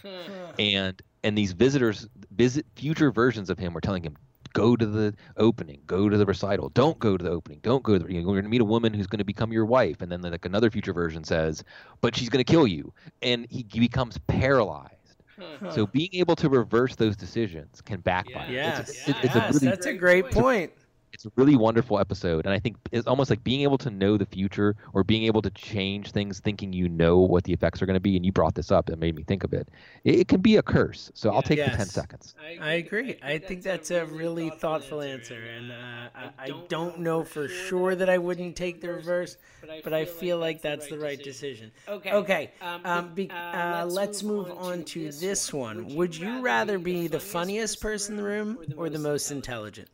And 0.59 1.01
and 1.25 1.37
these 1.37 1.53
visitors 1.53 2.07
visit 2.31 2.67
future 2.77 3.11
versions 3.11 3.51
of 3.51 3.59
him 3.59 3.73
were 3.73 3.81
telling 3.81 4.03
him 4.03 4.17
go 4.57 4.77
to 4.77 4.87
the 4.87 5.15
opening, 5.37 5.81
go 5.87 6.09
to 6.09 6.17
the 6.17 6.27
recital. 6.27 6.71
Don't 6.71 6.99
go 6.99 7.17
to 7.17 7.25
the 7.25 7.31
opening. 7.31 7.61
Don't 7.63 7.83
go 7.83 7.99
to 7.99 8.05
the. 8.05 8.13
You 8.13 8.23
know, 8.23 8.29
we're 8.29 8.35
going 8.35 8.45
to 8.45 8.51
meet 8.51 8.61
a 8.61 8.65
woman 8.65 8.95
who's 8.95 9.07
going 9.07 9.19
to 9.19 9.25
become 9.25 9.53
your 9.53 9.67
wife, 9.67 10.01
and 10.01 10.11
then 10.11 10.23
like 10.23 10.45
another 10.45 10.71
future 10.71 10.93
version 10.93 11.25
says, 11.25 11.63
but 12.01 12.17
she's 12.17 12.29
going 12.29 12.45
to 12.45 12.51
kill 12.51 12.67
you, 12.67 12.93
and 13.23 13.47
he, 13.51 13.67
he 13.71 13.81
becomes 13.81 14.19
paralyzed. 14.27 14.93
Huh. 15.39 15.71
So 15.71 15.87
being 15.87 16.09
able 16.15 16.35
to 16.37 16.49
reverse 16.49 16.97
those 16.97 17.15
decisions 17.15 17.83
can 17.83 18.01
backfire. 18.01 18.51
Yes, 18.51 18.89
it's, 18.89 19.09
it's, 19.09 19.19
it's 19.25 19.35
yes. 19.35 19.37
a 19.37 19.53
really, 19.53 19.67
that's 19.67 19.87
a 19.87 19.93
great 19.93 20.31
point 20.31 20.73
it's 21.17 21.25
a 21.25 21.33
really 21.37 21.57
wonderful 21.57 21.99
episode 21.99 22.45
and 22.45 22.53
i 22.53 22.59
think 22.59 22.77
it's 22.93 23.07
almost 23.07 23.31
like 23.31 23.43
being 23.43 23.63
able 23.63 23.79
to 23.79 23.89
know 23.89 24.19
the 24.19 24.27
future 24.27 24.77
or 24.93 25.03
being 25.03 25.25
able 25.25 25.41
to 25.41 25.51
change 25.51 26.11
things 26.11 26.41
thinking 26.41 26.75
you 26.75 26.91
know 26.91 27.19
what 27.19 27.43
the 27.45 27.55
effects 27.55 27.81
are 27.81 27.87
going 27.87 27.95
to 27.95 28.01
be 28.01 28.17
and 28.17 28.27
you 28.27 28.31
brought 28.31 28.55
this 28.55 28.71
up 28.71 28.91
it 28.91 28.99
made 28.99 29.15
me 29.17 29.23
think 29.23 29.43
of 29.43 29.55
it. 29.55 29.69
It, 30.05 30.21
it 30.21 30.29
can 30.29 30.43
be 30.43 30.57
a 30.57 30.63
curse 30.63 31.11
so 31.15 31.31
yeah, 31.31 31.37
i'll 31.37 31.43
take 31.43 31.57
yes. 31.57 31.71
the 31.71 31.77
10 31.79 31.87
seconds. 31.87 32.35
I 32.61 32.73
agree. 32.73 33.19
i 33.23 33.39
think 33.39 33.63
that's 33.63 33.91
a 33.91 34.05
really 34.05 34.51
thoughtful 34.51 35.01
answer 35.01 35.43
and 35.43 35.73
uh, 35.73 36.09
I, 36.15 36.31
I 36.39 36.51
don't 36.69 37.01
know 37.01 37.25
for 37.25 37.49
sure 37.49 37.95
that 37.95 38.11
i 38.11 38.19
wouldn't 38.19 38.55
take 38.55 38.83
the 38.83 38.91
reverse 38.91 39.39
but 39.85 39.95
i 39.95 40.05
feel 40.05 40.37
like 40.39 40.61
that's 40.61 40.87
the 40.89 40.99
right 40.99 41.23
decision. 41.23 41.73
okay 41.89 42.13
okay 42.13 42.51
um, 42.61 42.81
um 42.85 43.15
be, 43.15 43.31
uh, 43.31 43.35
uh 43.35 43.87
let's 43.89 44.23
move 44.23 44.51
on 44.51 44.85
to 44.85 45.11
this 45.13 45.51
one. 45.51 45.95
would 45.95 46.15
you 46.15 46.43
rather 46.43 46.79
be 46.79 47.09
the 47.09 47.21
funniest 47.21 47.81
person 47.81 48.13
in 48.13 48.17
the 48.19 48.23
room 48.23 48.59
or 48.77 48.91
the 48.91 48.99
most 48.99 49.31
intelligent 49.31 49.89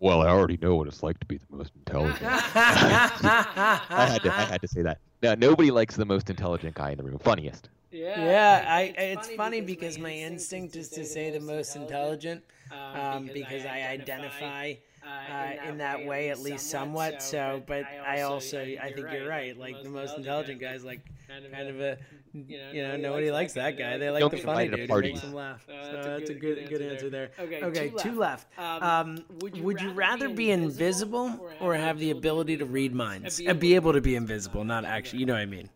well, 0.00 0.22
I 0.22 0.28
already 0.28 0.58
know 0.60 0.76
what 0.76 0.86
it's 0.88 1.02
like 1.02 1.18
to 1.20 1.26
be 1.26 1.38
the 1.38 1.56
most 1.56 1.72
intelligent. 1.76 2.22
I 2.24 4.08
had 4.10 4.22
to, 4.22 4.34
I 4.34 4.42
had 4.42 4.60
to 4.60 4.68
say 4.68 4.82
that. 4.82 4.98
Now, 5.22 5.34
nobody 5.34 5.70
likes 5.70 5.96
the 5.96 6.04
most 6.04 6.28
intelligent 6.28 6.74
guy 6.74 6.90
in 6.90 6.98
the 6.98 7.04
room. 7.04 7.18
Funniest. 7.18 7.68
Yeah, 7.90 8.24
yeah. 8.24 8.64
I, 8.68 8.82
it's 8.98 9.28
funny 9.30 9.60
because 9.60 9.98
my 9.98 10.12
instinct 10.12 10.76
is 10.76 10.88
to 10.90 11.04
say 11.04 11.30
the 11.30 11.40
most 11.40 11.76
intelligent, 11.76 12.44
um, 12.70 13.30
because 13.32 13.64
I 13.64 13.82
identify 13.88 14.74
uh, 15.06 15.68
in 15.68 15.78
that 15.78 16.04
way, 16.04 16.30
at 16.30 16.38
least 16.40 16.70
somewhat. 16.70 17.22
So, 17.22 17.62
but 17.66 17.84
I 18.06 18.22
also 18.22 18.60
I 18.60 18.92
think 18.92 19.10
you're 19.12 19.28
right. 19.28 19.56
Like 19.58 19.82
the 19.82 19.88
most 19.88 20.16
intelligent 20.16 20.60
guys, 20.60 20.84
like 20.84 21.00
kind 21.28 21.68
of 21.68 21.80
a 21.80 21.98
you 22.48 22.82
know 22.82 22.96
nobody 22.96 23.30
likes 23.30 23.54
that 23.54 23.78
guy. 23.78 23.96
They 23.98 24.10
like 24.10 24.22
the 24.22 24.36
get 24.36 24.44
funny 24.44 24.64
invited 24.64 24.70
to 24.70 24.76
dude 24.76 24.80
who 24.82 24.88
parties. 24.88 25.12
makes 25.14 25.20
them 25.22 25.34
laugh. 25.34 25.64
So 25.66 26.02
that's 26.18 26.30
a 26.30 26.34
good 26.34 26.68
good 26.68 26.82
answer 26.82 27.10
there. 27.10 27.30
Okay, 27.38 27.92
two 27.98 28.18
left. 28.18 28.46
Um, 28.58 29.24
would 29.40 29.80
you 29.80 29.90
rather 29.92 30.28
be 30.28 30.50
invisible 30.50 31.48
or 31.60 31.74
have 31.74 31.98
the 31.98 32.10
ability 32.10 32.56
to 32.58 32.64
read 32.64 32.94
minds? 32.94 33.40
Uh, 33.46 33.54
Be 33.54 33.74
able 33.74 33.92
to 33.92 34.00
be 34.00 34.16
invisible, 34.16 34.64
not 34.64 34.84
actually. 34.84 35.20
You 35.20 35.26
know 35.26 35.34
what 35.34 35.42
I 35.42 35.46
mean? 35.46 35.68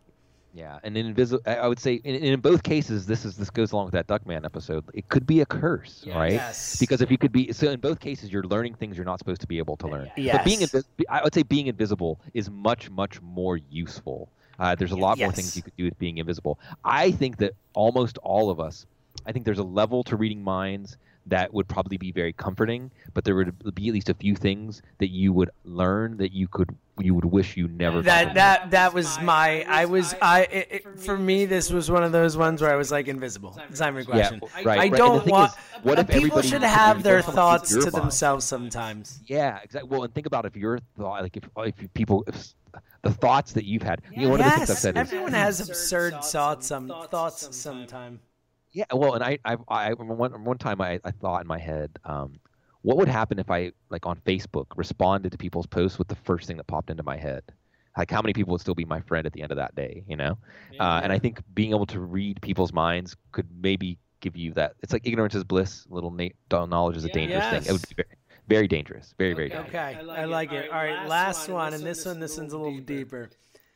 Yeah, 0.53 0.79
and 0.83 0.97
in 0.97 1.05
invisible, 1.05 1.41
I 1.45 1.67
would 1.67 1.79
say 1.79 1.95
in, 2.03 2.15
in 2.15 2.39
both 2.41 2.63
cases, 2.63 3.05
this 3.05 3.23
is 3.23 3.37
this 3.37 3.49
goes 3.49 3.71
along 3.71 3.85
with 3.85 3.93
that 3.93 4.07
Duckman 4.07 4.43
episode. 4.43 4.83
It 4.93 5.07
could 5.07 5.25
be 5.25 5.39
a 5.39 5.45
curse, 5.45 6.03
right? 6.07 6.33
Yes. 6.33 6.77
Because 6.77 7.01
if 7.01 7.09
you 7.09 7.17
could 7.17 7.31
be 7.31 7.53
so, 7.53 7.71
in 7.71 7.79
both 7.79 8.01
cases, 8.01 8.31
you're 8.31 8.43
learning 8.43 8.75
things 8.75 8.97
you're 8.97 9.05
not 9.05 9.17
supposed 9.17 9.39
to 9.41 9.47
be 9.47 9.59
able 9.59 9.77
to 9.77 9.87
learn. 9.87 10.11
Yes. 10.17 10.37
But 10.37 10.45
being 10.45 10.59
invis- 10.59 10.83
I 11.09 11.23
would 11.23 11.33
say 11.33 11.43
being 11.43 11.67
invisible 11.67 12.19
is 12.33 12.49
much 12.49 12.89
much 12.89 13.21
more 13.21 13.57
useful. 13.69 14.29
Uh, 14.59 14.75
there's 14.75 14.91
a 14.91 14.97
lot 14.97 15.17
more 15.17 15.31
things 15.31 15.55
you 15.55 15.63
could 15.63 15.75
do 15.77 15.85
with 15.85 15.97
being 15.97 16.17
invisible. 16.17 16.59
I 16.83 17.11
think 17.11 17.37
that 17.37 17.53
almost 17.73 18.17
all 18.19 18.49
of 18.49 18.59
us, 18.59 18.85
I 19.25 19.31
think 19.31 19.45
there's 19.45 19.59
a 19.59 19.63
level 19.63 20.03
to 20.03 20.17
reading 20.17 20.43
minds 20.43 20.97
that 21.27 21.53
would 21.53 21.67
probably 21.67 21.97
be 21.97 22.11
very 22.11 22.33
comforting, 22.33 22.91
but 23.13 23.23
there 23.23 23.35
would 23.35 23.75
be 23.75 23.87
at 23.89 23.93
least 23.93 24.09
a 24.09 24.13
few 24.13 24.35
things 24.35 24.81
that 24.97 25.09
you 25.09 25.33
would 25.33 25.49
learn 25.63 26.17
that 26.17 26.31
you 26.31 26.47
could 26.47 26.75
you 26.99 27.15
would 27.15 27.25
wish 27.25 27.57
you 27.57 27.67
never. 27.67 28.01
That 28.01 28.23
fucking 28.23 28.35
that 28.35 28.71
that 28.71 28.93
was 28.93 29.19
my. 29.21 29.63
I 29.67 29.85
was 29.85 30.13
I. 30.21 30.41
It, 30.43 30.67
it, 30.71 30.99
for 30.99 31.17
me, 31.17 31.45
this 31.45 31.71
was 31.71 31.89
one 31.89 32.03
of 32.03 32.11
those 32.11 32.37
ones 32.37 32.61
where 32.61 32.71
I 32.71 32.75
was 32.75 32.91
like 32.91 33.07
invisible. 33.07 33.57
Simon 33.73 34.05
Yeah, 34.07 34.29
question. 34.29 34.41
right, 34.55 34.65
right. 34.65 34.93
I 34.93 34.97
don't 34.97 35.23
thing 35.23 35.31
want. 35.31 35.51
is, 35.51 35.57
what 35.83 35.99
if 35.99 36.07
people 36.07 36.41
should 36.41 36.63
have 36.63 37.03
their 37.03 37.21
thoughts 37.21 37.35
thoughts 37.35 37.69
to 37.71 37.91
mind? 37.91 37.95
themselves 37.95 38.45
sometimes. 38.45 39.19
Yeah, 39.27 39.59
exactly. 39.63 39.89
Well, 39.89 40.03
and 40.03 40.13
think 40.13 40.27
about 40.27 40.45
if 40.45 40.55
your 40.55 40.79
thought, 40.97 41.21
like 41.21 41.37
if 41.37 41.49
if 41.57 41.93
people, 41.93 42.23
if 42.27 42.53
the 43.01 43.11
thoughts 43.11 43.53
that 43.53 43.65
you've 43.65 43.81
had. 43.83 44.01
You 44.15 44.23
know, 44.23 44.29
one 44.29 44.39
of 44.39 44.45
the 44.45 44.51
things 44.51 44.69
I've 44.69 44.75
Yes, 44.75 44.81
said 44.81 44.95
is, 44.95 45.01
everyone 45.01 45.33
has 45.33 45.59
absurd 45.59 46.13
thoughts. 46.23 46.67
Some 46.67 46.87
thoughts 46.87 47.55
sometime. 47.55 48.19
Yeah. 48.73 48.85
Well, 48.93 49.13
and 49.13 49.23
I, 49.23 49.37
I, 49.45 49.57
I 49.67 49.93
one 49.93 50.43
one 50.43 50.57
time 50.57 50.81
I, 50.81 50.99
I 51.03 51.11
thought 51.11 51.41
in 51.41 51.47
my 51.47 51.59
head, 51.59 51.97
um, 52.05 52.39
what 52.81 52.97
would 52.97 53.07
happen 53.07 53.39
if 53.39 53.49
I 53.51 53.71
like 53.89 54.05
on 54.05 54.17
Facebook 54.25 54.65
responded 54.75 55.31
to 55.31 55.37
people's 55.37 55.67
posts 55.67 55.99
with 55.99 56.07
the 56.07 56.15
first 56.15 56.47
thing 56.47 56.57
that 56.57 56.67
popped 56.67 56.89
into 56.89 57.03
my 57.03 57.17
head? 57.17 57.43
Like 57.97 58.09
how 58.09 58.21
many 58.21 58.33
people 58.33 58.51
would 58.53 58.61
still 58.61 58.75
be 58.75 58.85
my 58.85 59.01
friend 59.01 59.27
at 59.27 59.33
the 59.33 59.41
end 59.41 59.51
of 59.51 59.57
that 59.57 59.75
day? 59.75 60.03
You 60.07 60.15
know, 60.17 60.37
uh, 60.79 61.01
and 61.03 61.11
I 61.11 61.19
think 61.19 61.41
being 61.53 61.71
able 61.71 61.85
to 61.87 61.99
read 61.99 62.41
people's 62.41 62.71
minds 62.73 63.15
could 63.33 63.47
maybe 63.61 63.97
give 64.21 64.37
you 64.37 64.53
that. 64.53 64.75
It's 64.81 64.93
like 64.93 65.05
ignorance 65.05 65.35
is 65.35 65.43
bliss. 65.43 65.85
Little 65.89 66.11
na- 66.11 66.29
knowledge 66.51 66.95
is 66.95 67.03
a 67.03 67.09
dangerous 67.09 67.45
thing. 67.49 67.63
It 67.65 67.71
would 67.73 67.87
be 67.89 67.95
very, 67.95 68.17
very 68.47 68.67
dangerous. 68.67 69.13
Very, 69.17 69.33
very 69.33 69.49
dangerous. 69.49 69.69
Okay, 69.69 69.97
I 69.99 70.25
like 70.25 70.53
it. 70.53 70.69
All 70.71 70.77
right, 70.77 71.07
last 71.07 71.49
one, 71.49 71.73
and 71.73 71.83
this 71.83 72.05
one, 72.05 72.19
this 72.19 72.37
one's 72.37 72.53
a 72.53 72.57
little 72.57 72.79
deeper. 72.79 73.29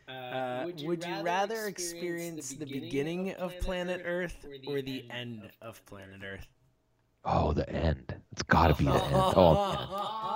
Uh, 0.08 0.66
would 0.78 1.04
you 1.04 1.20
rather 1.20 1.68
experience 1.68 2.54
the 2.54 2.66
beginning 2.66 3.32
of 3.34 3.58
planet 3.60 4.02
Earth 4.04 4.48
or 4.66 4.82
the 4.82 5.06
end 5.10 5.52
of 5.62 5.86
planet 5.86 6.22
Earth? 6.24 6.48
Oh, 7.24 7.54
the 7.54 7.70
end. 7.70 8.16
It's 8.32 8.44
got 8.44 8.68
to 8.68 8.76
be 8.76 8.92
the 8.92 9.04
end. 9.06 9.34
Oh, 9.36 9.56
man. 9.56 9.90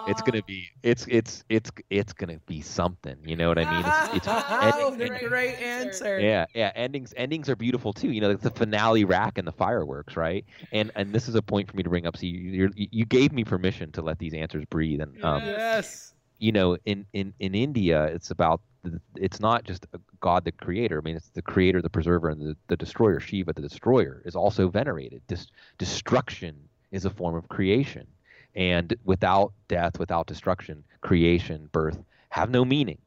it's 0.06 0.22
gonna 0.22 0.44
be. 0.44 0.68
It's 0.84 1.06
it's 1.08 1.44
it's 1.50 1.72
it's 1.90 2.14
gonna 2.14 2.40
be 2.46 2.62
something. 2.62 3.18
You 3.26 3.36
know 3.36 3.48
what 3.50 3.60
I 3.60 3.66
mean? 3.66 3.86
It's, 3.88 4.08
it's 4.12 4.28
Oh, 4.62 4.96
end- 4.96 5.00
end- 5.02 5.20
great 5.20 5.56
answer. 5.56 6.20
yeah, 6.20 6.46
yeah. 6.54 6.72
Endings 6.76 7.14
endings 7.18 7.50
are 7.50 7.56
beautiful 7.56 7.94
too. 7.94 8.12
You 8.12 8.22
know, 8.22 8.30
like 8.30 8.42
the 8.42 8.52
finale 8.52 9.04
rack 9.06 9.38
and 9.38 9.48
the 9.48 9.52
fireworks, 9.52 10.16
right? 10.16 10.46
And 10.72 10.92
and 10.96 11.14
this 11.14 11.28
is 11.28 11.36
a 11.36 11.42
point 11.42 11.70
for 11.70 11.76
me 11.78 11.84
to 11.84 11.90
bring 11.90 12.06
up. 12.06 12.18
So 12.18 12.26
you 12.26 12.40
you're, 12.40 12.70
you 12.76 13.06
gave 13.06 13.32
me 13.32 13.44
permission 13.44 13.92
to 13.94 14.02
let 14.02 14.20
these 14.20 14.34
answers 14.34 14.66
breathe. 14.66 15.02
And 15.02 15.18
um, 15.24 15.52
Yes. 15.56 16.14
you 16.40 16.52
know, 16.52 16.78
in 16.86 17.06
in 17.14 17.34
in 17.40 17.56
India, 17.56 18.06
it's 18.06 18.32
about 18.32 18.62
the, 18.62 18.69
it's 19.16 19.40
not 19.40 19.64
just 19.64 19.86
God 20.20 20.46
the 20.46 20.52
creator. 20.52 21.00
I 21.00 21.02
mean, 21.02 21.16
it's 21.16 21.30
the 21.30 21.42
creator, 21.42 21.82
the 21.82 21.90
preserver, 21.90 22.30
and 22.30 22.42
the, 22.42 22.58
the 22.68 22.78
destroyer. 22.78 23.20
Shiva, 23.20 23.54
the 23.54 23.62
destroyer, 23.62 24.22
is 24.26 24.36
also 24.36 24.70
venerated. 24.70 25.22
Dis- 25.28 25.48
destruction 25.78 26.56
is 26.92 27.06
a 27.06 27.10
form 27.10 27.36
of 27.36 27.50
creation, 27.50 28.08
and 28.56 28.96
without 29.04 29.54
death, 29.68 30.00
without 30.00 30.28
destruction, 30.28 30.84
creation, 31.02 31.70
birth 31.72 32.00
have 32.30 32.50
no 32.50 32.64
meaning. 32.64 33.00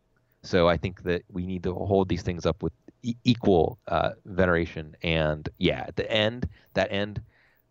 So 0.43 0.69
I 0.69 0.77
think 0.77 1.03
that 1.05 1.23
we 1.31 1.47
need 1.47 1.63
to 1.63 1.75
hold 1.75 2.09
these 2.09 2.23
things 2.23 2.47
up 2.47 2.63
with 2.63 2.73
e- 3.03 3.15
equal 3.25 3.79
uh, 3.87 4.11
veneration. 4.25 4.97
And 5.03 5.49
yeah, 5.59 5.85
at 5.87 5.97
the 5.97 6.11
end, 6.11 6.49
that 6.75 6.91
end, 6.91 7.23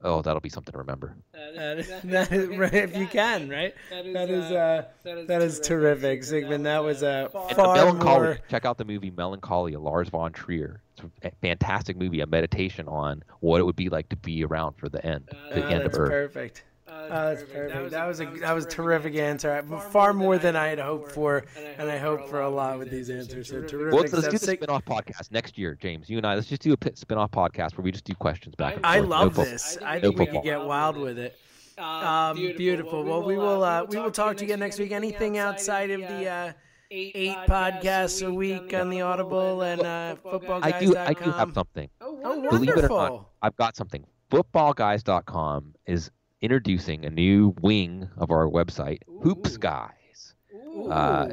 oh, 0.04 0.22
that'll 0.22 0.40
be 0.42 0.50
something 0.50 0.72
to 0.72 0.78
remember. 0.80 1.16
That 1.34 1.80
is, 1.80 1.88
that 2.04 2.32
is, 2.32 2.50
right, 2.58 2.74
if 2.74 2.96
you 2.98 3.08
can, 3.08 3.50
right? 3.50 3.74
That 3.90 4.30
is 4.30 4.52
uh, 4.52 4.86
uh, 5.06 5.24
that 5.28 5.42
is 5.42 5.60
terrific, 5.60 6.24
Sigmund. 6.24 6.66
That 6.66 6.84
was 6.84 7.04
uh, 7.04 7.30
uh, 7.34 7.38
a 7.40 7.48
And 7.48 7.56
far 7.56 7.76
Melancholy. 7.76 8.20
more. 8.20 8.40
Check 8.50 8.66
out 8.66 8.78
the 8.78 8.86
movie 8.86 9.12
Melancholia, 9.12 9.80
Lars 9.80 10.10
von 10.10 10.32
Trier. 10.34 10.82
It's 10.98 11.06
a 11.24 11.32
fantastic 11.42 11.98
movie, 11.98 12.22
a 12.22 12.28
meditation 12.28 12.88
on 12.88 13.24
what 13.40 13.60
it 13.60 13.64
would 13.64 13.76
be 13.76 13.90
like 13.90 14.10
to 14.10 14.16
be 14.16 14.44
around 14.44 14.74
for 14.78 14.90
the 14.90 15.04
end, 15.06 15.28
the 15.52 15.64
Oh, 15.66 15.68
end 15.68 15.84
of 15.84 15.92
that's 15.92 15.98
Earth. 15.98 16.10
perfect. 16.10 16.64
Oh, 17.10 17.34
that's 17.34 17.44
perfect. 17.44 17.92
That 17.92 18.08
was 18.08 18.20
a 18.22 18.26
that 18.26 18.54
was 18.54 18.66
a 18.66 18.70
terrific 18.70 19.16
answer. 19.16 19.64
Far 19.92 20.14
more 20.14 20.38
than 20.38 20.56
I 20.56 20.68
had 20.68 20.80
hoped 20.80 21.12
for, 21.12 21.44
and 21.78 21.90
I 21.90 21.98
hope 21.98 22.28
for 22.30 22.42
a 22.42 22.50
lot 22.50 22.78
with 22.78 22.90
these 22.90 23.10
answers. 23.10 23.50
So 23.50 23.62
terrific. 23.62 23.94
Well, 23.94 24.02
let's, 24.02 24.14
let's 24.14 24.28
do 24.28 24.38
stuff. 24.38 24.40
the 24.40 24.46
Sig- 24.46 24.60
spin-off 24.60 24.86
podcast 24.86 25.32
next 25.32 25.58
year, 25.58 25.76
James. 25.76 26.10
You 26.10 26.18
and 26.18 26.28
I. 26.28 26.36
Let's 26.36 26.48
just 26.48 26.62
do 26.62 26.74
a 26.74 26.78
pit 26.78 26.98
spin-off 26.98 27.32
podcast 27.32 27.78
where 27.78 27.84
we 27.84 27.92
just 27.92 28.06
do 28.06 28.14
questions 28.16 28.56
back 28.56 28.76
and 28.76 28.84
forth. 28.84 28.96
I 28.96 29.00
love 29.00 29.36
fo- 29.36 29.44
this. 29.46 29.78
I 29.84 29.96
no 30.00 30.10
think 30.10 30.20
we 30.20 30.26
could 30.28 30.44
get 30.44 30.62
wild 30.64 30.98
with 30.98 31.18
it. 31.18 31.38
Um, 31.78 32.36
beautiful. 32.36 33.04
Well, 33.04 33.24
we 33.24 33.38
will 33.38 33.64
uh, 33.64 33.86
we 33.86 33.98
will 33.98 34.12
talk 34.12 34.38
to 34.38 34.44
you 34.44 34.48
again 34.48 34.60
next 34.60 34.78
week. 34.80 34.92
Anything 34.92 35.38
outside 35.38 35.90
of 35.90 36.02
the 36.02 36.28
uh, 36.28 36.54
eight 36.92 37.36
podcasts 37.48 38.26
a 38.26 38.32
week 38.32 38.74
on 38.74 38.90
the 38.90 39.02
Audible 39.02 39.62
and 39.62 39.82
uh, 39.82 40.16
I 40.62 40.80
do. 40.80 40.96
I 40.98 41.14
do 41.14 41.32
have 41.32 41.54
something. 41.54 41.90
Oh, 42.02 42.50
Believe 42.50 42.70
it 42.70 42.78
or 42.78 42.82
not, 42.82 42.90
wonderful. 42.92 43.30
I've 43.42 43.56
got 43.56 43.76
something. 43.76 44.06
Footballguys.com 44.30 45.74
is 45.88 46.12
introducing 46.42 47.06
a 47.06 47.10
new 47.10 47.56
wing 47.62 48.10
of 48.18 48.32
our 48.32 48.48
website, 48.48 49.00
Hoops 49.22 49.58
Guys. 49.58 50.36
Uh. 50.90 51.28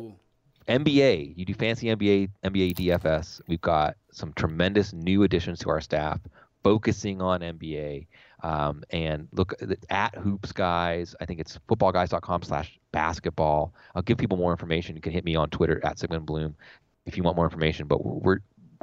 NBA, 0.69 1.33
you 1.35 1.47
do 1.47 1.55
fancy 1.55 1.87
NBA, 1.87 2.29
NBA 2.45 2.75
DFS. 2.75 3.41
We've 3.49 3.61
got 3.61 3.97
some 4.13 4.35
tremendous 4.35 4.93
new 4.93 5.23
additions 5.23 5.61
to 5.61 5.71
our 5.71 5.81
staff, 5.81 6.21
focusing 6.63 7.23
on 7.23 7.41
NBA. 7.41 8.07
Um, 8.43 8.85
and 8.91 9.29
look 9.33 9.55
at 9.89 10.15
Hoops 10.17 10.53
Guys. 10.53 11.15
I 11.21 11.25
think 11.25 11.41
it's 11.41 11.59
footballguys.com 11.69 12.43
slash 12.43 12.79
basketball. 12.93 13.73
I'll 13.95 14.03
give 14.03 14.19
people 14.19 14.37
more 14.37 14.51
information. 14.51 14.95
You 14.95 15.01
can 15.01 15.13
hit 15.13 15.25
me 15.25 15.37
on 15.37 15.49
Twitter 15.49 15.81
at 15.85 15.99
Sigmund 15.99 16.27
Bloom 16.27 16.55
if 17.07 17.17
you 17.17 17.23
want 17.23 17.37
more 17.37 17.47
information. 17.47 17.87
But 17.87 18.05
we're 18.05 18.41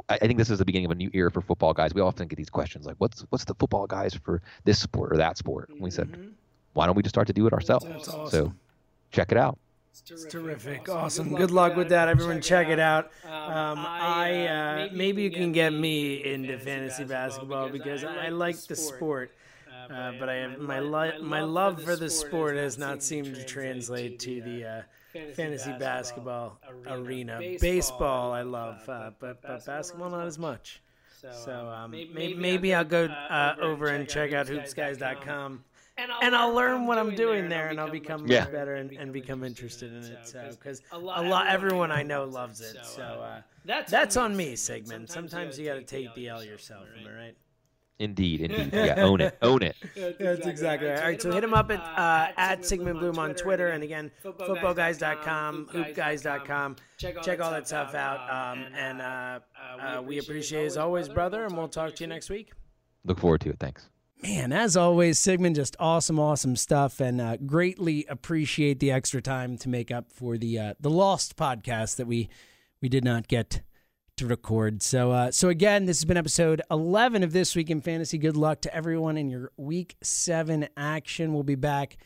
I 0.08 0.14
I 0.14 0.18
think 0.18 0.38
this 0.38 0.50
is 0.50 0.58
the 0.58 0.64
beginning 0.64 0.86
of 0.86 0.92
a 0.92 0.94
new 0.94 1.10
era 1.12 1.30
for 1.30 1.40
football 1.40 1.72
guys. 1.72 1.94
We 1.94 2.00
often 2.00 2.28
get 2.28 2.36
these 2.36 2.50
questions 2.50 2.86
like, 2.86 2.96
"What's 2.98 3.22
what's 3.30 3.44
the 3.44 3.54
football 3.54 3.86
guys 3.86 4.14
for 4.14 4.42
this 4.64 4.78
sport 4.78 5.12
or 5.12 5.16
that 5.16 5.36
sport?" 5.38 5.68
And 5.70 5.80
we 5.80 5.90
said, 5.90 6.34
"Why 6.74 6.86
don't 6.86 6.96
we 6.96 7.02
just 7.02 7.14
start 7.14 7.26
to 7.28 7.32
do 7.32 7.46
it 7.46 7.52
ourselves?" 7.52 7.86
That's 7.86 8.30
So 8.30 8.52
check 9.10 9.32
it 9.32 9.38
out. 9.38 9.58
It's 10.08 10.26
terrific. 10.26 10.88
Awesome. 10.88 11.34
Good 11.34 11.50
luck 11.50 11.74
with 11.74 11.88
that. 11.88 12.08
Everyone 12.08 12.40
check 12.42 12.68
it 12.68 12.78
out. 12.78 13.06
Um, 13.24 13.78
I 13.78 14.46
uh, 14.46 14.88
maybe 14.92 15.22
you 15.22 15.30
can 15.30 15.52
get 15.52 15.72
me 15.72 16.22
into 16.22 16.58
fantasy 16.58 17.04
basketball 17.04 17.70
because 17.70 18.04
I 18.04 18.28
like 18.28 18.56
the 18.66 18.76
sport. 18.76 19.32
Uh, 19.90 20.12
but 20.18 20.28
I 20.28 20.34
have 20.34 20.58
my 20.58 20.80
li- 20.80 21.18
my 21.20 21.42
love 21.42 21.82
for 21.82 21.94
the 21.96 22.10
sport 22.10 22.56
has 22.56 22.76
not 22.76 23.02
seemed 23.04 23.34
to 23.36 23.44
translate 23.44 24.18
to 24.20 24.42
the 24.42 24.64
uh, 24.64 24.82
fantasy 25.34 25.72
basketball 25.78 26.58
arena. 26.86 27.40
Baseball 27.60 28.32
I 28.32 28.42
love, 28.42 28.88
uh, 28.88 29.10
but 29.18 29.42
but 29.42 29.64
basketball 29.66 30.10
not 30.10 30.26
as 30.26 30.38
much. 30.38 30.82
So 31.20 31.50
um, 31.68 31.90
maybe, 31.90 32.34
maybe 32.34 32.74
I'll 32.74 32.84
go 32.84 33.04
uh, 33.06 33.54
over 33.60 33.88
and 33.88 34.08
check 34.08 34.32
out 34.32 34.46
hoopsguys.com. 34.46 35.64
And 35.98 36.36
I'll 36.36 36.52
learn 36.52 36.86
what 36.86 36.98
I'm 36.98 37.14
doing 37.14 37.48
there, 37.48 37.68
and 37.68 37.80
I'll 37.80 37.90
become 37.90 38.20
much 38.22 38.30
Yeah. 38.30 38.44
better 38.48 38.74
and, 38.74 38.92
and 38.92 39.12
become 39.14 39.42
interested 39.42 39.92
in 39.92 40.04
it. 40.04 40.18
So, 40.28 40.50
because 40.50 40.82
a 40.92 40.98
lot, 40.98 41.46
everyone 41.48 41.90
I 41.90 42.02
know 42.02 42.24
loves 42.24 42.60
it. 42.60 42.76
So 42.84 43.02
uh, 43.02 43.40
that's 43.64 44.16
on 44.16 44.36
me, 44.36 44.56
Sigmund. 44.56 45.08
Sometimes 45.08 45.58
you 45.58 45.64
got 45.64 45.74
to 45.74 45.82
take 45.82 46.14
the 46.14 46.28
L 46.28 46.44
yourself. 46.44 46.84
Am 47.00 47.06
I 47.06 47.18
right? 47.18 47.36
Indeed, 47.98 48.42
indeed. 48.42 48.70
Yeah, 48.74 48.94
own 49.02 49.22
it, 49.22 49.38
own 49.40 49.62
it. 49.62 49.74
That's 50.18 50.46
exactly 50.46 50.88
right. 50.88 50.98
All 50.98 51.04
right, 51.04 51.22
so 51.22 51.32
hit 51.32 51.42
him 51.42 51.54
up 51.54 51.70
at 51.70 51.80
uh, 51.80 52.32
at 52.36 52.64
Sigmund 52.64 53.00
Bloom 53.00 53.18
on 53.18 53.34
Twitter, 53.34 53.68
and 53.68 53.82
again, 53.82 54.10
footballguys.com, 54.22 55.68
hoopguys.com. 55.72 56.76
Check 56.98 57.40
all 57.40 57.50
that 57.50 57.66
stuff 57.66 57.94
out. 57.94 58.28
Um, 58.30 58.66
and 58.74 59.00
uh, 59.00 59.40
uh, 59.80 60.02
we 60.02 60.18
appreciate 60.18 60.64
it 60.64 60.66
as 60.66 60.76
always, 60.76 61.08
brother, 61.08 61.44
and 61.44 61.56
we'll 61.56 61.68
talk 61.68 61.94
to 61.94 62.04
you 62.04 62.08
next 62.08 62.28
week. 62.28 62.52
Look 63.04 63.18
forward 63.18 63.40
to 63.42 63.50
it. 63.50 63.58
Thanks. 63.58 63.88
Man, 64.22 64.52
as 64.52 64.76
always, 64.76 65.18
Sigmund, 65.18 65.56
just 65.56 65.76
awesome, 65.78 66.18
awesome 66.18 66.56
stuff, 66.56 67.00
and 67.00 67.20
uh, 67.20 67.36
greatly 67.36 68.06
appreciate 68.08 68.80
the 68.80 68.90
extra 68.90 69.22
time 69.22 69.56
to 69.58 69.68
make 69.68 69.90
up 69.90 70.10
for 70.10 70.36
the 70.36 70.58
uh, 70.58 70.74
the 70.80 70.90
lost 70.90 71.36
podcast 71.36 71.96
that 71.96 72.06
we 72.06 72.28
we 72.82 72.88
did 72.88 73.04
not 73.04 73.28
get 73.28 73.62
to 74.16 74.26
record. 74.26 74.82
So, 74.82 75.12
uh, 75.12 75.30
so 75.30 75.48
again, 75.48 75.86
this 75.86 75.98
has 75.98 76.04
been 76.04 76.16
episode 76.16 76.62
eleven 76.70 77.22
of 77.22 77.32
this 77.32 77.54
week 77.56 77.70
in 77.70 77.80
fantasy. 77.80 78.18
Good 78.18 78.36
luck 78.36 78.60
to 78.62 78.74
everyone 78.74 79.16
in 79.16 79.28
your 79.28 79.52
week 79.56 79.96
seven 80.02 80.68
action. 80.76 81.32
We'll 81.32 81.42
be 81.42 81.54
back 81.54 81.96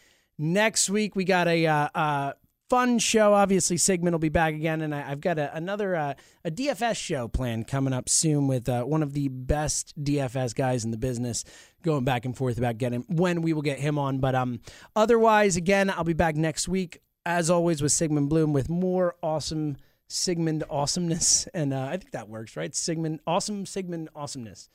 Next 0.42 0.88
week, 0.88 1.14
we 1.14 1.24
got 1.24 1.48
a, 1.48 1.66
uh, 1.66 1.88
uh, 1.94 2.32
fun 2.70 2.98
show. 2.98 3.34
Obviously, 3.34 3.76
Sigmund 3.76 4.14
will 4.14 4.20
be 4.20 4.30
back 4.30 4.54
again, 4.54 4.80
and 4.80 4.94
I, 4.94 5.02
have 5.02 5.20
got 5.20 5.38
a, 5.38 5.54
another 5.54 5.94
uh, 5.94 6.14
a 6.46 6.50
DFS 6.50 6.96
show 6.96 7.28
planned 7.28 7.66
coming 7.66 7.92
up 7.92 8.08
soon 8.08 8.48
with 8.48 8.66
uh, 8.66 8.84
one 8.84 9.02
of 9.02 9.12
the 9.12 9.28
best 9.28 9.92
DFS 10.02 10.54
guys 10.54 10.82
in 10.82 10.92
the 10.92 10.96
business. 10.96 11.44
Going 11.82 12.04
back 12.04 12.24
and 12.24 12.34
forth 12.34 12.56
about 12.56 12.78
getting 12.78 13.04
when 13.08 13.42
we 13.42 13.52
will 13.52 13.60
get 13.60 13.80
him 13.80 13.98
on, 13.98 14.18
but 14.18 14.34
um, 14.34 14.60
otherwise, 14.96 15.56
again, 15.56 15.90
I'll 15.90 16.04
be 16.04 16.14
back 16.14 16.36
next 16.36 16.68
week 16.68 17.02
as 17.26 17.50
always 17.50 17.82
with 17.82 17.92
Sigmund 17.92 18.30
Bloom 18.30 18.54
with 18.54 18.70
more 18.70 19.16
awesome 19.22 19.76
Sigmund 20.10 20.64
awesomeness, 20.68 21.46
and 21.54 21.72
uh, 21.72 21.84
I 21.84 21.96
think 21.96 22.12
that 22.12 22.28
works, 22.28 22.56
right? 22.56 22.74
Sigmund 22.74 23.20
awesome 23.26 23.66
Sigmund 23.66 24.08
awesomeness. 24.14 24.68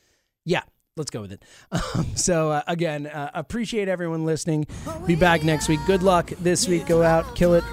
Yeah, 0.44 0.62
let's 0.96 1.10
go 1.12 1.22
with 1.22 1.32
it. 1.32 1.44
Um, 1.96 2.06
so 2.16 2.52
uh, 2.52 2.62
again, 2.68 3.08
uh, 3.08 3.32
appreciate 3.34 3.88
everyone 3.88 4.26
listening. 4.26 4.66
Be 5.06 5.16
back 5.16 5.44
next 5.44 5.70
week. 5.70 5.80
Good 5.88 6.04
luck 6.04 6.30
this 6.40 6.68
week. 6.68 6.88
Go 6.88 7.04
out, 7.04 7.36
kill 7.36 7.54
it, 7.54 7.64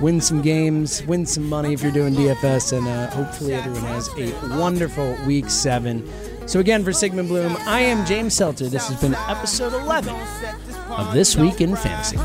win 0.00 0.20
some 0.20 0.42
games, 0.42 1.02
win 1.04 1.26
some 1.26 1.48
money 1.48 1.72
if 1.72 1.82
you're 1.82 1.92
doing 1.92 2.14
DFS, 2.14 2.76
and 2.76 2.86
uh, 2.86 3.08
hopefully 3.10 3.54
everyone 3.54 3.82
has 3.82 4.08
a 4.18 4.58
wonderful 4.58 5.16
week 5.26 5.48
seven. 5.50 6.08
So 6.46 6.60
again, 6.60 6.84
for 6.84 6.92
Sigmund 6.92 7.28
Bloom, 7.28 7.56
I 7.60 7.80
am 7.80 8.04
James 8.04 8.34
Seltzer. 8.34 8.68
This 8.68 8.88
has 8.88 9.00
been 9.00 9.14
episode 9.14 9.72
11 9.72 10.14
of 10.88 11.14
This 11.14 11.36
Week 11.36 11.60
in 11.60 11.76
Fantasy. 11.76 12.16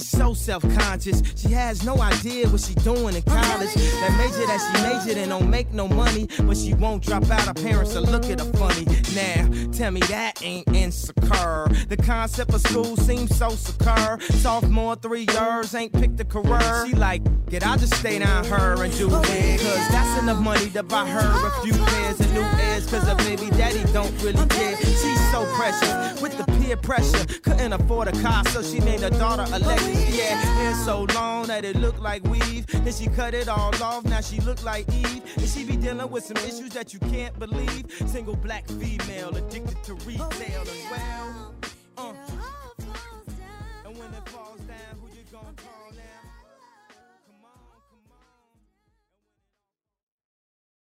She's 0.00 0.08
so 0.08 0.32
self-conscious. 0.32 1.22
She 1.36 1.48
has 1.48 1.84
no 1.84 2.00
idea 2.00 2.48
what 2.48 2.62
she 2.62 2.72
doing 2.76 3.14
in 3.16 3.22
college. 3.22 3.74
That 3.74 4.14
major 4.16 4.46
that 4.46 4.60
she 4.64 4.82
majored 4.82 5.18
in 5.18 5.28
don't 5.28 5.50
make 5.50 5.74
no 5.74 5.88
money, 5.88 6.26
but 6.44 6.56
she 6.56 6.72
won't 6.72 7.04
drop 7.04 7.30
out. 7.30 7.42
Her 7.42 7.52
parents 7.52 7.94
will 7.94 8.04
look 8.04 8.24
at 8.30 8.40
her 8.40 8.50
funny. 8.54 8.86
Now, 9.14 9.68
tell 9.72 9.90
me 9.90 10.00
that 10.08 10.42
ain't 10.42 10.66
insecure. 10.74 11.68
The 11.88 11.98
concept 11.98 12.54
of 12.54 12.62
school 12.62 12.96
seems 12.96 13.36
so 13.36 13.50
secure. 13.50 14.18
Sophomore 14.40 14.96
three 14.96 15.26
years 15.30 15.74
ain't 15.74 15.92
picked 15.92 16.18
a 16.18 16.24
career. 16.24 16.86
She 16.86 16.94
like, 16.94 17.22
get 17.50 17.66
I'll 17.66 17.76
just 17.76 17.94
stay 17.96 18.20
down 18.20 18.46
her 18.46 18.82
and 18.82 18.96
do 18.96 19.08
oh, 19.10 19.22
it. 19.22 19.60
Cause 19.60 19.88
that's 19.90 20.22
enough 20.22 20.40
money 20.40 20.70
to 20.70 20.82
buy 20.82 21.06
her 21.06 21.20
a 21.20 21.52
oh, 21.52 21.60
few 21.62 21.74
pairs 21.74 22.20
of 22.20 22.32
new 22.32 22.40
ears. 22.40 22.90
Cause 22.90 23.06
her 23.06 23.16
baby 23.16 23.50
daddy 23.50 23.84
don't 23.92 24.10
really 24.22 24.40
oh, 24.40 24.46
care. 24.46 24.78
She's 24.78 25.30
so 25.30 25.44
precious 25.56 26.22
with 26.22 26.38
the 26.38 26.44
peer 26.58 26.78
pressure. 26.78 27.26
Couldn't 27.42 27.74
afford 27.74 28.08
a 28.08 28.12
car, 28.22 28.46
so 28.46 28.62
she 28.62 28.78
named 28.78 29.02
her 29.02 29.10
daughter 29.10 29.44
Alexa. 29.52 29.89
Yeah, 29.92 30.36
hair 30.36 30.74
so 30.74 31.06
long 31.14 31.46
that 31.46 31.64
it 31.64 31.76
looked 31.76 32.00
like 32.00 32.22
weave. 32.24 32.66
Then 32.66 32.92
she 32.92 33.06
cut 33.06 33.34
it 33.34 33.48
all 33.48 33.74
off, 33.82 34.04
now 34.04 34.20
she 34.20 34.40
look 34.40 34.62
like 34.62 34.88
Eve. 34.92 35.22
And 35.36 35.48
she 35.48 35.64
be 35.64 35.76
dealing 35.76 36.10
with 36.10 36.24
some 36.24 36.36
issues 36.38 36.70
that 36.70 36.92
you 36.92 37.00
can't 37.00 37.38
believe. 37.38 37.86
Single 38.06 38.36
black 38.36 38.66
female 38.66 39.36
addicted 39.36 39.82
to 39.84 39.94
retail 39.94 40.60
and 40.60 40.90
well. 40.90 41.29